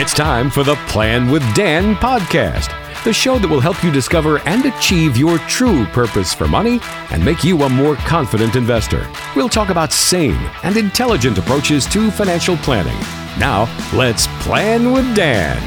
It's 0.00 0.14
time 0.14 0.48
for 0.48 0.62
the 0.62 0.76
Plan 0.86 1.28
with 1.28 1.42
Dan 1.56 1.96
podcast, 1.96 2.72
the 3.02 3.12
show 3.12 3.36
that 3.40 3.48
will 3.48 3.58
help 3.58 3.82
you 3.82 3.90
discover 3.90 4.38
and 4.46 4.64
achieve 4.64 5.16
your 5.16 5.38
true 5.38 5.86
purpose 5.86 6.32
for 6.32 6.46
money 6.46 6.78
and 7.10 7.24
make 7.24 7.42
you 7.42 7.60
a 7.62 7.68
more 7.68 7.96
confident 7.96 8.54
investor. 8.54 9.10
We'll 9.34 9.48
talk 9.48 9.70
about 9.70 9.92
sane 9.92 10.38
and 10.62 10.76
intelligent 10.76 11.36
approaches 11.36 11.84
to 11.86 12.12
financial 12.12 12.56
planning. 12.58 12.96
Now, 13.40 13.66
let's 13.92 14.28
plan 14.44 14.92
with 14.92 15.16
Dan. 15.16 15.60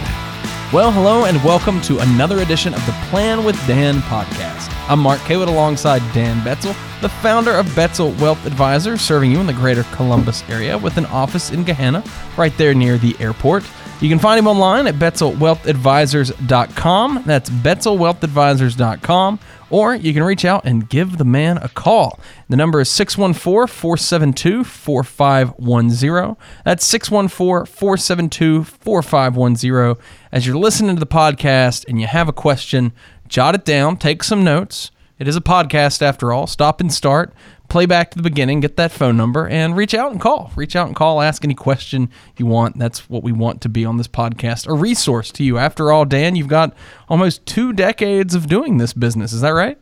Well, 0.72 0.94
hello, 0.94 1.26
and 1.26 1.44
welcome 1.44 1.82
to 1.82 2.00
another 2.00 2.40
edition 2.40 2.74
of 2.74 2.86
the 2.86 2.94
Plan 3.10 3.44
with 3.44 3.58
Dan 3.68 3.96
podcast. 4.04 4.74
I'm 4.90 5.00
Mark 5.00 5.20
Kaywood 5.20 5.50
alongside 5.50 6.02
Dan 6.14 6.40
Betzel, 6.40 6.74
the 7.02 7.10
founder 7.10 7.52
of 7.52 7.66
Betzel 7.76 8.18
Wealth 8.22 8.46
Advisors, 8.46 9.02
serving 9.02 9.30
you 9.30 9.42
in 9.42 9.46
the 9.46 9.52
greater 9.52 9.84
Columbus 9.92 10.50
area 10.50 10.78
with 10.78 10.96
an 10.96 11.06
office 11.08 11.52
in 11.52 11.66
Gahanna, 11.66 12.08
right 12.38 12.58
there 12.58 12.74
near 12.74 12.98
the 12.98 13.14
airport. 13.20 13.66
You 14.02 14.10
can 14.10 14.20
find 14.20 14.40
him 14.40 14.48
online 14.48 14.88
at 14.88 14.96
betzelwealthadvisors.com. 14.96 17.24
That's 17.28 17.52
betzelwealthadvisors.com. 17.52 19.40
Or 19.70 19.94
you 19.94 20.12
can 20.12 20.24
reach 20.24 20.44
out 20.44 20.66
and 20.66 20.90
give 20.90 21.20
the 21.20 21.24
man 21.24 21.58
a 21.58 21.70
call. 21.70 22.20
The 22.50 22.58
number 22.58 22.82
is 22.82 22.90
614 22.90 23.72
472 23.72 24.64
4510. 24.64 26.36
That's 26.66 26.84
614 26.86 27.72
472 27.72 28.64
4510. 28.64 30.04
As 30.32 30.48
you're 30.48 30.58
listening 30.58 30.96
to 30.96 31.00
the 31.00 31.06
podcast 31.06 31.86
and 31.88 32.02
you 32.02 32.08
have 32.08 32.28
a 32.28 32.34
question, 32.34 32.94
jot 33.28 33.54
it 33.54 33.64
down, 33.64 33.98
take 33.98 34.24
some 34.24 34.44
notes. 34.44 34.90
It 35.22 35.28
is 35.28 35.36
a 35.36 35.42
podcast 35.42 36.02
after 36.02 36.34
all. 36.34 36.48
Stop 36.48 36.82
and 36.82 36.92
start 36.92 37.32
play 37.70 37.86
back 37.86 38.10
to 38.10 38.18
the 38.18 38.24
beginning, 38.24 38.60
get 38.60 38.76
that 38.78 38.92
phone 38.92 39.16
number, 39.16 39.48
and 39.48 39.78
reach 39.78 39.94
out 39.94 40.12
and 40.12 40.20
call. 40.20 40.52
Reach 40.56 40.76
out 40.76 40.88
and 40.88 40.96
call, 40.96 41.22
ask 41.22 41.44
any 41.44 41.54
question 41.54 42.10
you 42.38 42.48
want. 42.48 42.80
That's 42.80 43.08
what 43.08 43.22
we 43.22 43.32
want 43.32 43.62
to 43.62 43.70
be 43.70 43.86
on 43.86 43.98
this 43.98 44.08
podcast 44.08 44.68
a 44.68 44.74
resource 44.74 45.32
to 45.34 45.44
you. 45.44 45.60
After 45.60 45.92
all, 45.92 46.06
Dan, 46.06 46.36
you've 46.36 46.48
got 46.48 46.76
almost 47.08 47.46
two 47.46 47.72
decades 47.72 48.34
of 48.34 48.48
doing 48.48 48.80
this 48.80 48.94
business. 48.94 49.32
Is 49.32 49.42
that 49.42 49.52
right? 49.52 49.78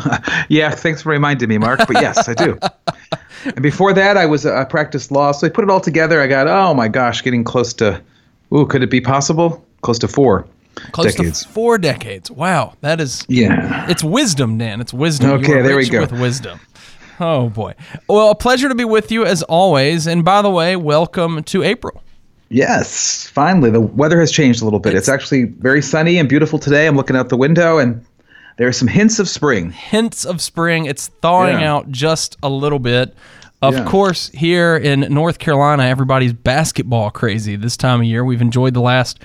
yeah, 0.50 0.72
thanks 0.72 1.00
for 1.00 1.08
reminding 1.08 1.48
me, 1.48 1.56
Mark. 1.56 1.80
But 1.88 2.02
yes, 2.02 2.28
I 2.28 2.34
do. 2.34 2.58
and 3.46 3.62
before 3.62 3.94
that, 3.94 4.18
I 4.18 4.26
was 4.26 4.44
I 4.44 4.64
practiced 4.64 5.10
law, 5.10 5.32
so 5.32 5.46
I 5.46 5.50
put 5.50 5.64
it 5.64 5.70
all 5.70 5.80
together. 5.80 6.20
I 6.20 6.26
got 6.26 6.48
oh 6.48 6.74
my 6.74 6.88
gosh, 6.88 7.22
getting 7.22 7.44
close 7.44 7.72
to, 7.74 7.98
ooh, 8.54 8.66
could 8.66 8.82
it 8.82 8.90
be 8.90 9.00
possible? 9.00 9.64
Close 9.80 9.98
to 10.00 10.08
four. 10.08 10.46
Close 10.92 11.14
decades. 11.14 11.42
to 11.44 11.48
four 11.48 11.78
decades. 11.78 12.30
Wow, 12.30 12.74
that 12.80 13.00
is 13.00 13.24
yeah. 13.28 13.86
It's 13.90 14.02
wisdom, 14.02 14.58
Dan. 14.58 14.80
It's 14.80 14.92
wisdom. 14.94 15.30
Okay, 15.32 15.60
there 15.62 15.76
we 15.76 15.88
go. 15.88 16.00
With 16.00 16.12
wisdom. 16.12 16.60
Oh 17.20 17.50
boy. 17.50 17.74
Well, 18.08 18.30
a 18.30 18.34
pleasure 18.34 18.68
to 18.68 18.74
be 18.74 18.84
with 18.84 19.12
you 19.12 19.24
as 19.24 19.42
always. 19.44 20.06
And 20.06 20.24
by 20.24 20.42
the 20.42 20.50
way, 20.50 20.76
welcome 20.76 21.42
to 21.44 21.62
April. 21.62 22.02
Yes, 22.48 23.26
finally 23.28 23.70
the 23.70 23.80
weather 23.80 24.20
has 24.20 24.30
changed 24.32 24.60
a 24.60 24.64
little 24.64 24.80
bit. 24.80 24.94
It's, 24.94 25.00
it's 25.00 25.08
actually 25.08 25.44
very 25.44 25.80
sunny 25.82 26.18
and 26.18 26.28
beautiful 26.28 26.58
today. 26.58 26.86
I'm 26.86 26.96
looking 26.96 27.16
out 27.16 27.28
the 27.28 27.36
window 27.36 27.78
and 27.78 28.04
there 28.58 28.68
are 28.68 28.72
some 28.72 28.88
hints 28.88 29.18
of 29.18 29.28
spring. 29.28 29.70
Hints 29.70 30.24
of 30.26 30.40
spring. 30.40 30.84
It's 30.86 31.08
thawing 31.22 31.60
Yeah. 31.60 31.72
out 31.74 31.90
just 31.90 32.36
a 32.42 32.48
little 32.50 32.78
bit. 32.78 33.14
Of 33.62 33.74
Yeah. 33.74 33.84
course, 33.84 34.28
here 34.34 34.76
in 34.76 35.00
North 35.08 35.38
Carolina, 35.38 35.84
everybody's 35.84 36.32
basketball 36.32 37.10
crazy 37.10 37.56
this 37.56 37.76
time 37.76 38.00
of 38.00 38.06
year. 38.06 38.24
We've 38.24 38.42
enjoyed 38.42 38.74
the 38.74 38.80
last 38.80 39.20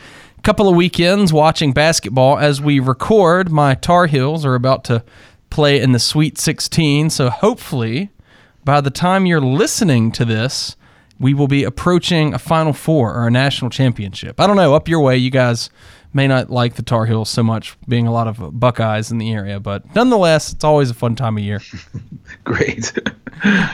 couple 0.48 0.70
of 0.70 0.78
weekends 0.78 1.34
watching 1.34 1.74
basketball 1.74 2.38
as 2.38 2.62
we 2.62 2.80
record. 2.80 3.52
My 3.52 3.76
Tar 3.76 4.06
Heels 4.08 4.46
are 4.46 4.56
about 4.56 4.86
to 4.86 5.04
play 5.50 5.82
in 5.82 5.92
the 5.92 6.00
Sweet 6.00 6.38
16, 6.38 7.10
so 7.10 7.30
hopefully 7.30 8.12
by 8.64 8.80
the 8.80 8.90
time 8.90 9.26
you're 9.26 9.42
listening 9.42 10.10
to 10.14 10.24
this, 10.24 10.78
we 11.20 11.34
will 11.34 11.50
be 11.50 11.66
approaching 11.66 12.34
a 12.34 12.40
Final 12.40 12.72
Four 12.72 13.14
or 13.14 13.28
a 13.28 13.30
national 13.30 13.70
championship. 13.70 14.40
I 14.40 14.48
don't 14.48 14.56
know, 14.56 14.74
up 14.74 14.88
your 14.88 15.02
way, 15.02 15.18
you 15.18 15.32
guys 15.32 15.70
may 16.14 16.30
not 16.30 16.50
like 16.50 16.76
the 16.76 16.82
Tar 16.82 17.06
Heels 17.08 17.30
so 17.30 17.44
much, 17.44 17.76
being 17.86 18.08
a 18.08 18.12
lot 18.14 18.30
of 18.30 18.58
Buckeyes 18.58 19.12
in 19.12 19.18
the 19.18 19.34
area, 19.34 19.60
but 19.60 19.94
nonetheless, 19.96 20.54
it's 20.54 20.64
always 20.64 20.90
a 20.90 20.94
fun 20.94 21.18
time 21.18 21.38
of 21.38 21.44
year. 21.44 21.62
Great. 22.46 22.98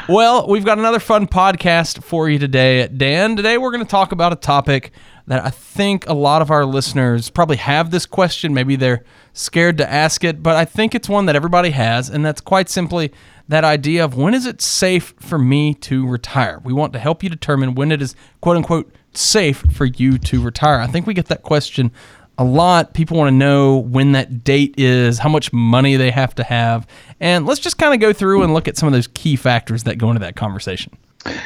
Well, 0.09 0.49
we've 0.49 0.65
got 0.65 0.77
another 0.77 0.99
fun 0.99 1.25
podcast 1.25 2.03
for 2.03 2.29
you 2.29 2.37
today, 2.37 2.85
Dan. 2.89 3.37
Today, 3.37 3.57
we're 3.57 3.71
going 3.71 3.85
to 3.85 3.89
talk 3.89 4.11
about 4.11 4.33
a 4.33 4.35
topic 4.35 4.91
that 5.27 5.43
I 5.43 5.49
think 5.49 6.07
a 6.07 6.13
lot 6.13 6.41
of 6.41 6.51
our 6.51 6.65
listeners 6.65 7.29
probably 7.29 7.57
have 7.57 7.91
this 7.91 8.05
question. 8.05 8.53
Maybe 8.53 8.75
they're 8.75 9.03
scared 9.31 9.77
to 9.77 9.89
ask 9.89 10.23
it, 10.23 10.43
but 10.43 10.55
I 10.55 10.65
think 10.65 10.93
it's 10.93 11.07
one 11.07 11.25
that 11.27 11.35
everybody 11.35 11.69
has, 11.71 12.09
and 12.09 12.25
that's 12.25 12.41
quite 12.41 12.69
simply 12.69 13.11
that 13.47 13.63
idea 13.63 14.03
of 14.03 14.15
when 14.15 14.33
is 14.33 14.45
it 14.45 14.61
safe 14.61 15.13
for 15.19 15.37
me 15.37 15.73
to 15.75 16.07
retire? 16.07 16.61
We 16.63 16.73
want 16.73 16.93
to 16.93 16.99
help 16.99 17.23
you 17.23 17.29
determine 17.29 17.75
when 17.75 17.91
it 17.91 18.01
is 18.01 18.15
quote 18.41 18.57
unquote 18.57 18.93
safe 19.13 19.63
for 19.71 19.85
you 19.85 20.17
to 20.17 20.41
retire. 20.41 20.79
I 20.79 20.87
think 20.87 21.07
we 21.07 21.13
get 21.13 21.27
that 21.27 21.43
question 21.43 21.91
a 22.37 22.43
lot. 22.43 22.93
People 22.93 23.17
want 23.17 23.27
to 23.27 23.35
know 23.35 23.77
when 23.77 24.13
that 24.13 24.43
date 24.43 24.75
is, 24.77 25.19
how 25.19 25.29
much 25.29 25.53
money 25.53 25.95
they 25.95 26.11
have 26.11 26.33
to 26.35 26.43
have. 26.43 26.87
And 27.19 27.45
let's 27.45 27.59
just 27.59 27.77
kind 27.77 27.93
of 27.93 27.99
go 27.99 28.11
through 28.11 28.43
and 28.43 28.53
look 28.53 28.67
at 28.67 28.77
some 28.77 28.87
of 28.87 28.93
those 28.93 29.07
key 29.07 29.35
factors 29.35 29.83
that 29.83 29.97
go 29.97 30.09
into 30.09 30.19
that 30.21 30.35
conversation. 30.35 30.97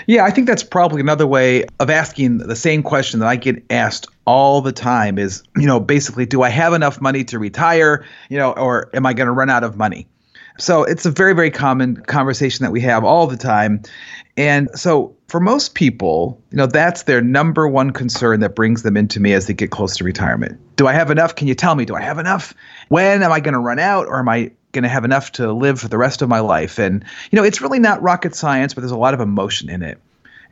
Yeah, 0.07 0.23
I 0.25 0.31
think 0.31 0.47
that's 0.47 0.63
probably 0.63 1.01
another 1.01 1.27
way 1.27 1.65
of 1.79 1.89
asking 1.89 2.39
the 2.39 2.55
same 2.55 2.81
question 2.81 3.19
that 3.19 3.27
I 3.27 3.35
get 3.35 3.63
asked 3.69 4.07
all 4.25 4.61
the 4.61 4.71
time 4.71 5.17
is, 5.17 5.43
you 5.55 5.67
know, 5.67 5.79
basically, 5.79 6.25
do 6.25 6.41
I 6.41 6.49
have 6.49 6.73
enough 6.73 6.99
money 6.99 7.23
to 7.25 7.39
retire, 7.39 8.05
you 8.29 8.37
know, 8.37 8.51
or 8.53 8.89
am 8.93 9.05
I 9.05 9.13
going 9.13 9.27
to 9.27 9.33
run 9.33 9.49
out 9.49 9.63
of 9.63 9.77
money? 9.77 10.07
So 10.57 10.83
it's 10.83 11.05
a 11.05 11.11
very, 11.11 11.33
very 11.33 11.51
common 11.51 11.97
conversation 11.97 12.63
that 12.63 12.71
we 12.71 12.81
have 12.81 13.03
all 13.03 13.27
the 13.27 13.37
time. 13.37 13.81
And 14.37 14.69
so 14.73 15.15
for 15.27 15.39
most 15.39 15.75
people, 15.75 16.41
you 16.51 16.57
know, 16.57 16.65
that's 16.65 17.03
their 17.03 17.21
number 17.21 17.67
one 17.67 17.91
concern 17.91 18.39
that 18.39 18.55
brings 18.55 18.83
them 18.83 18.97
into 18.97 19.19
me 19.19 19.33
as 19.33 19.47
they 19.47 19.53
get 19.53 19.71
close 19.71 19.97
to 19.97 20.03
retirement. 20.03 20.59
Do 20.75 20.87
I 20.87 20.93
have 20.93 21.11
enough? 21.11 21.35
Can 21.35 21.47
you 21.47 21.55
tell 21.55 21.75
me, 21.75 21.85
do 21.85 21.95
I 21.95 22.01
have 22.01 22.17
enough? 22.17 22.53
When 22.89 23.21
am 23.21 23.31
I 23.31 23.39
going 23.39 23.53
to 23.53 23.59
run 23.59 23.79
out 23.79 24.07
or 24.07 24.19
am 24.19 24.29
I 24.29 24.51
going 24.77 24.83
to 24.83 24.89
have 24.89 25.05
enough 25.05 25.31
to 25.33 25.51
live 25.51 25.79
for 25.79 25.87
the 25.87 25.97
rest 25.97 26.21
of 26.21 26.29
my 26.29 26.39
life? 26.39 26.77
And, 26.77 27.03
you 27.31 27.37
know, 27.37 27.43
it's 27.43 27.61
really 27.61 27.79
not 27.79 28.01
rocket 28.01 28.35
science, 28.35 28.73
but 28.73 28.81
there's 28.81 28.91
a 28.91 28.97
lot 28.97 29.13
of 29.13 29.19
emotion 29.19 29.69
in 29.69 29.81
it. 29.81 29.99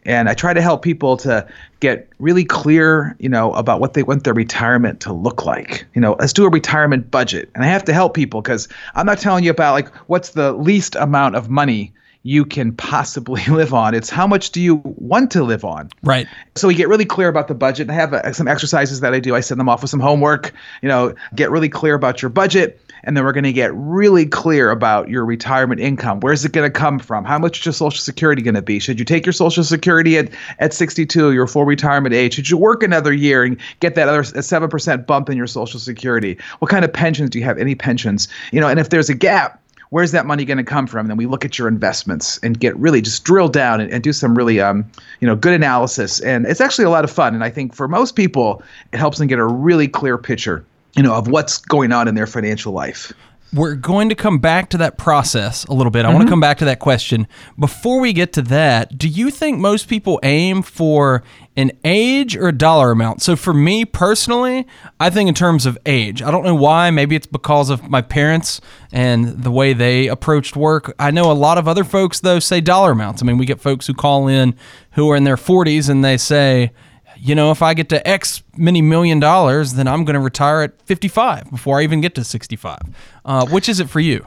And 0.06 0.30
I 0.30 0.34
try 0.34 0.54
to 0.54 0.62
help 0.62 0.84
people 0.84 1.18
to 1.18 1.48
get 1.80 2.08
really 2.20 2.46
clear, 2.46 3.16
you 3.20 3.30
know, 3.30 3.54
about 3.54 3.80
what 3.80 3.94
they 3.94 4.04
want 4.04 4.24
their 4.24 4.34
retirement 4.34 5.00
to 5.02 5.14
look 5.14 5.46
like. 5.46 5.86
You 5.96 6.02
know, 6.02 6.16
let's 6.20 6.34
do 6.34 6.46
a 6.46 6.50
retirement 6.50 7.10
budget. 7.10 7.50
And 7.56 7.64
I 7.64 7.68
have 7.68 7.84
to 7.86 7.94
help 7.94 8.14
people 8.14 8.42
because 8.42 8.68
I'm 8.94 9.06
not 9.06 9.20
telling 9.20 9.44
you 9.44 9.52
about 9.52 9.74
like 9.74 9.94
what's 10.08 10.32
the 10.32 10.54
least 10.54 10.96
amount 10.96 11.36
of 11.36 11.50
money 11.50 11.92
you 12.26 12.44
can 12.44 12.72
possibly 12.74 13.46
live 13.50 13.72
on. 13.72 13.94
It's 13.94 14.10
how 14.10 14.26
much 14.26 14.50
do 14.50 14.60
you 14.60 14.82
want 14.84 15.30
to 15.32 15.44
live 15.44 15.64
on? 15.64 15.90
Right. 16.02 16.28
So 16.56 16.68
we 16.68 16.74
get 16.74 16.90
really 16.90 17.06
clear 17.06 17.28
about 17.28 17.48
the 17.48 17.54
budget. 17.54 17.88
I 17.88 17.94
have 17.94 18.14
uh, 18.14 18.34
some 18.34 18.48
exercises 18.48 19.02
that 19.02 19.14
I 19.14 19.20
do. 19.20 19.36
I 19.36 19.42
send 19.42 19.60
them 19.60 19.70
off 19.70 19.84
with 19.84 19.92
some 19.92 20.00
homework. 20.00 20.52
You 20.82 20.90
know, 20.90 21.14
get 21.36 21.52
really 21.52 21.70
clear 21.70 21.94
about 21.94 22.24
your 22.24 22.30
budget, 22.30 22.82
and 23.04 23.16
then 23.16 23.24
we're 23.24 23.32
going 23.32 23.44
to 23.44 23.54
get 23.54 23.72
really 23.76 24.26
clear 24.26 24.72
about 24.72 25.08
your 25.08 25.24
retirement 25.24 25.80
income. 25.80 26.20
Where's 26.20 26.44
it 26.44 26.52
going 26.52 26.66
to 26.66 26.76
come 26.76 26.98
from? 26.98 27.26
How 27.26 27.38
much 27.38 27.60
is 27.60 27.66
your 27.68 27.74
Social 27.74 28.02
Security 28.02 28.42
going 28.42 28.56
to 28.56 28.64
be? 28.64 28.80
Should 28.80 28.98
you 28.98 29.06
take 29.06 29.24
your 29.24 29.34
Social 29.34 29.64
Security 29.64 30.18
at 30.18 30.32
at 30.58 30.74
62, 30.74 31.32
your 31.32 31.46
full 31.46 31.66
retirement 31.66 32.16
age? 32.16 32.34
Should 32.34 32.50
you 32.50 32.58
work 32.58 32.82
another 32.82 33.14
year 33.14 33.44
and 33.44 33.58
get 33.82 33.94
that 33.96 34.10
other 34.10 34.24
seven 34.24 34.68
percent 34.68 35.06
bump 35.06 35.30
in 35.30 35.38
your 35.38 35.48
Social 35.48 35.80
Security? 35.80 36.40
What 36.58 36.72
kind 36.72 36.84
of 36.84 36.92
pensions 36.92 37.30
do 37.30 37.38
you 37.38 37.46
have? 37.46 37.60
Any 37.60 37.76
pensions? 37.76 38.28
You 38.52 38.62
know, 38.62 38.68
and 38.68 38.80
if 38.80 38.90
there's 38.90 39.10
a 39.10 39.16
gap 39.16 39.62
where's 39.96 40.12
that 40.12 40.26
money 40.26 40.44
going 40.44 40.58
to 40.58 40.64
come 40.64 40.88
from? 40.88 41.06
And 41.06 41.10
then 41.10 41.16
we 41.16 41.26
look 41.26 41.46
at 41.46 41.58
your 41.58 41.70
investments 41.70 42.38
and 42.44 42.60
get 42.60 42.76
really 42.76 43.02
just 43.02 43.24
drill 43.24 43.48
down 43.48 43.80
and, 43.80 43.90
and 43.94 44.04
do 44.04 44.12
some 44.12 44.36
really 44.36 44.60
um, 44.60 44.84
you 45.22 45.26
know 45.26 45.38
good 45.38 45.54
analysis. 45.54 46.20
And 46.20 46.46
it's 46.46 46.60
actually 46.60 46.84
a 46.84 46.90
lot 46.90 47.06
of 47.06 47.12
fun. 47.12 47.34
And 47.34 47.46
I 47.46 47.50
think 47.50 47.74
for 47.74 47.88
most 47.88 48.18
people, 48.18 48.62
it 48.92 48.98
helps 48.98 49.20
them 49.20 49.28
get 49.28 49.40
a 49.40 49.46
really 49.46 49.88
clear 49.88 50.18
picture, 50.18 50.66
you 50.98 51.02
know, 51.02 51.16
of 51.16 51.30
what's 51.30 51.60
going 51.60 51.94
on 51.94 52.10
in 52.10 52.16
their 52.16 52.28
financial 52.28 52.74
life. 52.74 53.14
We're 53.56 53.76
going 53.76 54.10
to 54.10 54.16
come 54.16 54.40
back 54.40 54.70
to 54.72 54.78
that 54.80 54.98
process 54.98 55.64
a 55.66 55.74
little 55.74 55.90
bit. 55.90 56.04
I 56.04 56.10
want 56.10 56.20
to 56.20 56.26
mm-hmm. 56.26 56.32
come 56.34 56.40
back 56.42 56.58
to 56.58 56.66
that 56.66 56.80
question. 56.80 57.26
Before 57.58 58.02
we 58.02 58.12
get 58.12 58.34
to 58.34 58.42
that, 58.44 58.98
do 58.98 59.08
you 59.08 59.32
think 59.32 59.60
most 59.60 59.88
people 59.88 60.20
aim 60.24 60.62
for 60.62 61.24
an 61.56 61.72
age 61.86 62.36
or 62.36 62.50
a 62.50 62.52
dollar 62.52 62.92
amount? 62.92 63.22
So 63.22 63.38
for 63.38 63.54
me 63.54 63.86
personally, 63.86 64.68
I 65.00 65.10
think 65.10 65.30
in 65.30 65.34
terms 65.34 65.66
of 65.66 65.78
age. 65.86 66.22
I 66.22 66.32
don't 66.32 66.44
know 66.44 66.54
why. 66.54 66.92
Maybe 66.92 67.16
it's 67.16 67.28
because 67.28 67.70
of 67.70 67.90
my 67.90 68.02
parents 68.02 68.60
and 68.92 69.44
the 69.44 69.52
way 69.52 69.72
they 69.72 70.08
approached 70.08 70.58
work. 70.58 70.94
I 71.00 71.12
know 71.12 71.32
a 71.32 71.34
lot 71.34 71.58
of 71.58 71.68
other 71.68 71.86
folks 71.86 72.20
though 72.20 72.40
say 72.40 72.60
dollar 72.60 72.92
amounts. 72.92 73.22
I 73.22 73.26
mean, 73.26 73.38
we 73.38 73.46
get 73.46 73.62
folks 73.62 73.88
who 73.88 73.94
call 73.94 74.28
in 74.28 74.56
who 74.92 75.10
are 75.12 75.16
in 75.16 75.24
their 75.24 75.38
40s 75.38 75.90
and 75.90 76.04
they 76.04 76.18
say, 76.18 76.74
you 77.18 77.36
know, 77.36 77.52
if 77.52 77.62
I 77.62 77.74
get 77.74 77.90
to 77.90 78.08
X 78.08 78.44
many 78.58 78.82
million 78.82 79.20
dollars, 79.20 79.74
then 79.74 79.88
I'm 79.88 80.06
going 80.06 80.16
to 80.16 80.20
retire 80.20 80.62
at 80.62 80.82
55 80.84 81.50
before 81.52 81.80
I 81.80 81.84
even 81.84 82.02
get 82.02 82.16
to 82.16 82.24
65. 82.24 82.80
Uh, 83.24 83.46
which 83.48 83.70
is 83.70 83.80
it 83.80 83.90
for 83.90 84.00
you? 84.00 84.26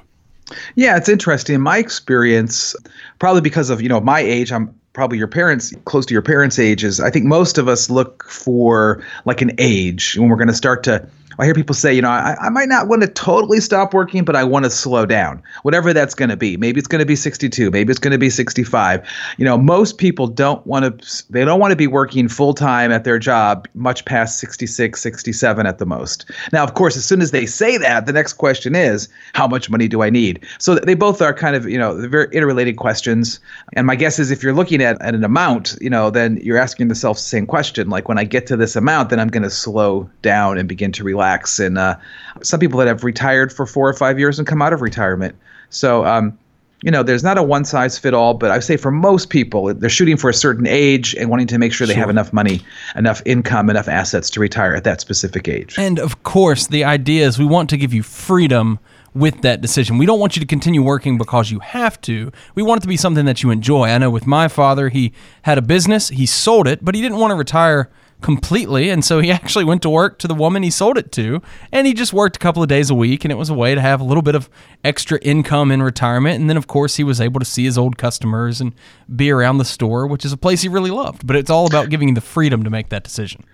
Yeah, 0.76 0.96
it's 0.96 1.08
interesting. 1.08 1.54
In 1.54 1.60
my 1.60 1.78
experience, 1.78 2.74
probably 3.18 3.42
because 3.42 3.70
of 3.70 3.82
you 3.82 3.88
know 3.88 4.00
my 4.00 4.20
age, 4.20 4.52
I'm 4.52 4.74
probably 4.92 5.18
your 5.18 5.28
parents, 5.28 5.72
close 5.84 6.06
to 6.06 6.14
your 6.14 6.22
parents' 6.22 6.58
ages. 6.58 7.00
I 7.00 7.10
think 7.10 7.24
most 7.24 7.58
of 7.58 7.68
us 7.68 7.90
look 7.90 8.24
for 8.24 9.04
like 9.26 9.40
an 9.42 9.52
age 9.58 10.16
when 10.18 10.28
we're 10.28 10.36
going 10.36 10.48
to 10.48 10.54
start 10.54 10.82
to 10.84 11.06
I 11.40 11.44
hear 11.44 11.54
people 11.54 11.74
say, 11.74 11.94
you 11.94 12.02
know, 12.02 12.10
I, 12.10 12.36
I 12.40 12.48
might 12.48 12.68
not 12.68 12.88
want 12.88 13.02
to 13.02 13.08
totally 13.08 13.60
stop 13.60 13.94
working, 13.94 14.24
but 14.24 14.34
I 14.34 14.42
want 14.42 14.64
to 14.64 14.70
slow 14.70 15.06
down, 15.06 15.40
whatever 15.62 15.92
that's 15.92 16.14
going 16.14 16.30
to 16.30 16.36
be. 16.36 16.56
Maybe 16.56 16.80
it's 16.80 16.88
going 16.88 16.98
to 16.98 17.06
be 17.06 17.14
62, 17.14 17.70
maybe 17.70 17.92
it's 17.92 18.00
going 18.00 18.12
to 18.12 18.18
be 18.18 18.28
65. 18.28 19.08
You 19.36 19.44
know, 19.44 19.56
most 19.56 19.98
people 19.98 20.26
don't 20.26 20.66
want 20.66 21.00
to, 21.00 21.24
they 21.30 21.44
don't 21.44 21.60
want 21.60 21.70
to 21.70 21.76
be 21.76 21.86
working 21.86 22.28
full 22.28 22.54
time 22.54 22.90
at 22.90 23.04
their 23.04 23.20
job 23.20 23.68
much 23.74 24.04
past 24.04 24.40
66, 24.40 25.00
67 25.00 25.64
at 25.64 25.78
the 25.78 25.86
most. 25.86 26.28
Now, 26.52 26.64
of 26.64 26.74
course, 26.74 26.96
as 26.96 27.04
soon 27.04 27.22
as 27.22 27.30
they 27.30 27.46
say 27.46 27.76
that, 27.76 28.06
the 28.06 28.12
next 28.12 28.32
question 28.32 28.74
is, 28.74 29.08
how 29.34 29.46
much 29.46 29.70
money 29.70 29.86
do 29.86 30.02
I 30.02 30.10
need? 30.10 30.44
So 30.58 30.74
they 30.74 30.94
both 30.94 31.22
are 31.22 31.32
kind 31.32 31.54
of, 31.54 31.68
you 31.68 31.78
know, 31.78 32.08
very 32.08 32.26
interrelated 32.32 32.78
questions. 32.78 33.38
And 33.74 33.86
my 33.86 33.94
guess 33.94 34.18
is 34.18 34.32
if 34.32 34.42
you're 34.42 34.54
looking 34.54 34.82
at, 34.82 35.00
at 35.00 35.14
an 35.14 35.22
amount, 35.22 35.76
you 35.80 35.90
know, 35.90 36.10
then 36.10 36.38
you're 36.42 36.58
asking 36.58 36.88
yourself 36.88 37.18
the 37.18 37.22
same 37.22 37.46
question. 37.46 37.90
Like 37.90 38.08
when 38.08 38.18
I 38.18 38.24
get 38.24 38.48
to 38.48 38.56
this 38.56 38.74
amount, 38.74 39.10
then 39.10 39.20
I'm 39.20 39.28
going 39.28 39.44
to 39.44 39.50
slow 39.50 40.10
down 40.22 40.58
and 40.58 40.68
begin 40.68 40.90
to 40.92 41.04
relax. 41.04 41.27
And 41.58 41.78
uh, 41.78 41.96
some 42.42 42.60
people 42.60 42.78
that 42.78 42.88
have 42.88 43.04
retired 43.04 43.52
for 43.52 43.66
four 43.66 43.88
or 43.88 43.94
five 43.94 44.18
years 44.18 44.38
and 44.38 44.46
come 44.46 44.62
out 44.62 44.72
of 44.72 44.82
retirement. 44.82 45.36
So, 45.70 46.04
um, 46.04 46.38
you 46.82 46.90
know, 46.90 47.02
there's 47.02 47.24
not 47.24 47.38
a 47.38 47.42
one 47.42 47.64
size 47.64 47.98
fit 47.98 48.14
all, 48.14 48.34
but 48.34 48.50
I 48.50 48.60
say 48.60 48.76
for 48.76 48.90
most 48.90 49.30
people, 49.30 49.74
they're 49.74 49.90
shooting 49.90 50.16
for 50.16 50.30
a 50.30 50.34
certain 50.34 50.66
age 50.66 51.14
and 51.16 51.28
wanting 51.28 51.48
to 51.48 51.58
make 51.58 51.72
sure 51.72 51.86
they 51.86 51.94
sure. 51.94 52.00
have 52.00 52.10
enough 52.10 52.32
money, 52.32 52.60
enough 52.94 53.20
income, 53.24 53.68
enough 53.68 53.88
assets 53.88 54.30
to 54.30 54.40
retire 54.40 54.74
at 54.74 54.84
that 54.84 55.00
specific 55.00 55.48
age. 55.48 55.74
And 55.76 55.98
of 55.98 56.22
course, 56.22 56.68
the 56.68 56.84
idea 56.84 57.26
is 57.26 57.38
we 57.38 57.44
want 57.44 57.68
to 57.70 57.76
give 57.76 57.92
you 57.92 58.04
freedom 58.04 58.78
with 59.12 59.42
that 59.42 59.60
decision. 59.60 59.98
We 59.98 60.06
don't 60.06 60.20
want 60.20 60.36
you 60.36 60.40
to 60.40 60.46
continue 60.46 60.82
working 60.82 61.18
because 61.18 61.50
you 61.50 61.58
have 61.58 62.00
to. 62.02 62.30
We 62.54 62.62
want 62.62 62.80
it 62.80 62.82
to 62.82 62.88
be 62.88 62.96
something 62.96 63.24
that 63.24 63.42
you 63.42 63.50
enjoy. 63.50 63.88
I 63.88 63.98
know 63.98 64.10
with 64.10 64.26
my 64.26 64.46
father, 64.46 64.88
he 64.88 65.12
had 65.42 65.58
a 65.58 65.62
business, 65.62 66.08
he 66.08 66.26
sold 66.26 66.68
it, 66.68 66.84
but 66.84 66.94
he 66.94 67.02
didn't 67.02 67.18
want 67.18 67.32
to 67.32 67.34
retire 67.34 67.90
completely. 68.20 68.90
And 68.90 69.04
so 69.04 69.20
he 69.20 69.30
actually 69.38 69.64
went 69.64 69.82
to 69.82 69.90
work 69.90 70.18
to 70.20 70.28
the 70.28 70.34
woman 70.34 70.62
he 70.62 70.70
sold 70.70 70.98
it 70.98 71.12
to. 71.12 71.42
And 71.72 71.86
he 71.86 71.94
just 71.94 72.12
worked 72.12 72.36
a 72.36 72.38
couple 72.38 72.62
of 72.62 72.68
days 72.68 72.90
a 72.90 72.94
week. 72.94 73.24
And 73.24 73.32
it 73.32 73.36
was 73.36 73.50
a 73.50 73.54
way 73.54 73.74
to 73.74 73.80
have 73.80 74.00
a 74.00 74.04
little 74.04 74.22
bit 74.22 74.34
of 74.34 74.48
extra 74.84 75.18
income 75.20 75.70
in 75.70 75.82
retirement. 75.82 76.40
And 76.40 76.48
then, 76.48 76.56
of 76.56 76.66
course, 76.66 76.96
he 76.96 77.04
was 77.04 77.20
able 77.20 77.40
to 77.40 77.46
see 77.46 77.64
his 77.64 77.78
old 77.78 77.98
customers 77.98 78.60
and 78.60 78.74
be 79.14 79.30
around 79.30 79.58
the 79.58 79.64
store, 79.64 80.06
which 80.06 80.24
is 80.24 80.32
a 80.32 80.36
place 80.36 80.62
he 80.62 80.68
really 80.68 80.90
loved. 80.90 81.26
But 81.26 81.36
it's 81.36 81.50
all 81.50 81.66
about 81.66 81.90
giving 81.90 82.08
you 82.08 82.14
the 82.14 82.20
freedom 82.20 82.64
to 82.64 82.70
make 82.70 82.88
that 82.90 83.04
decision. 83.04 83.44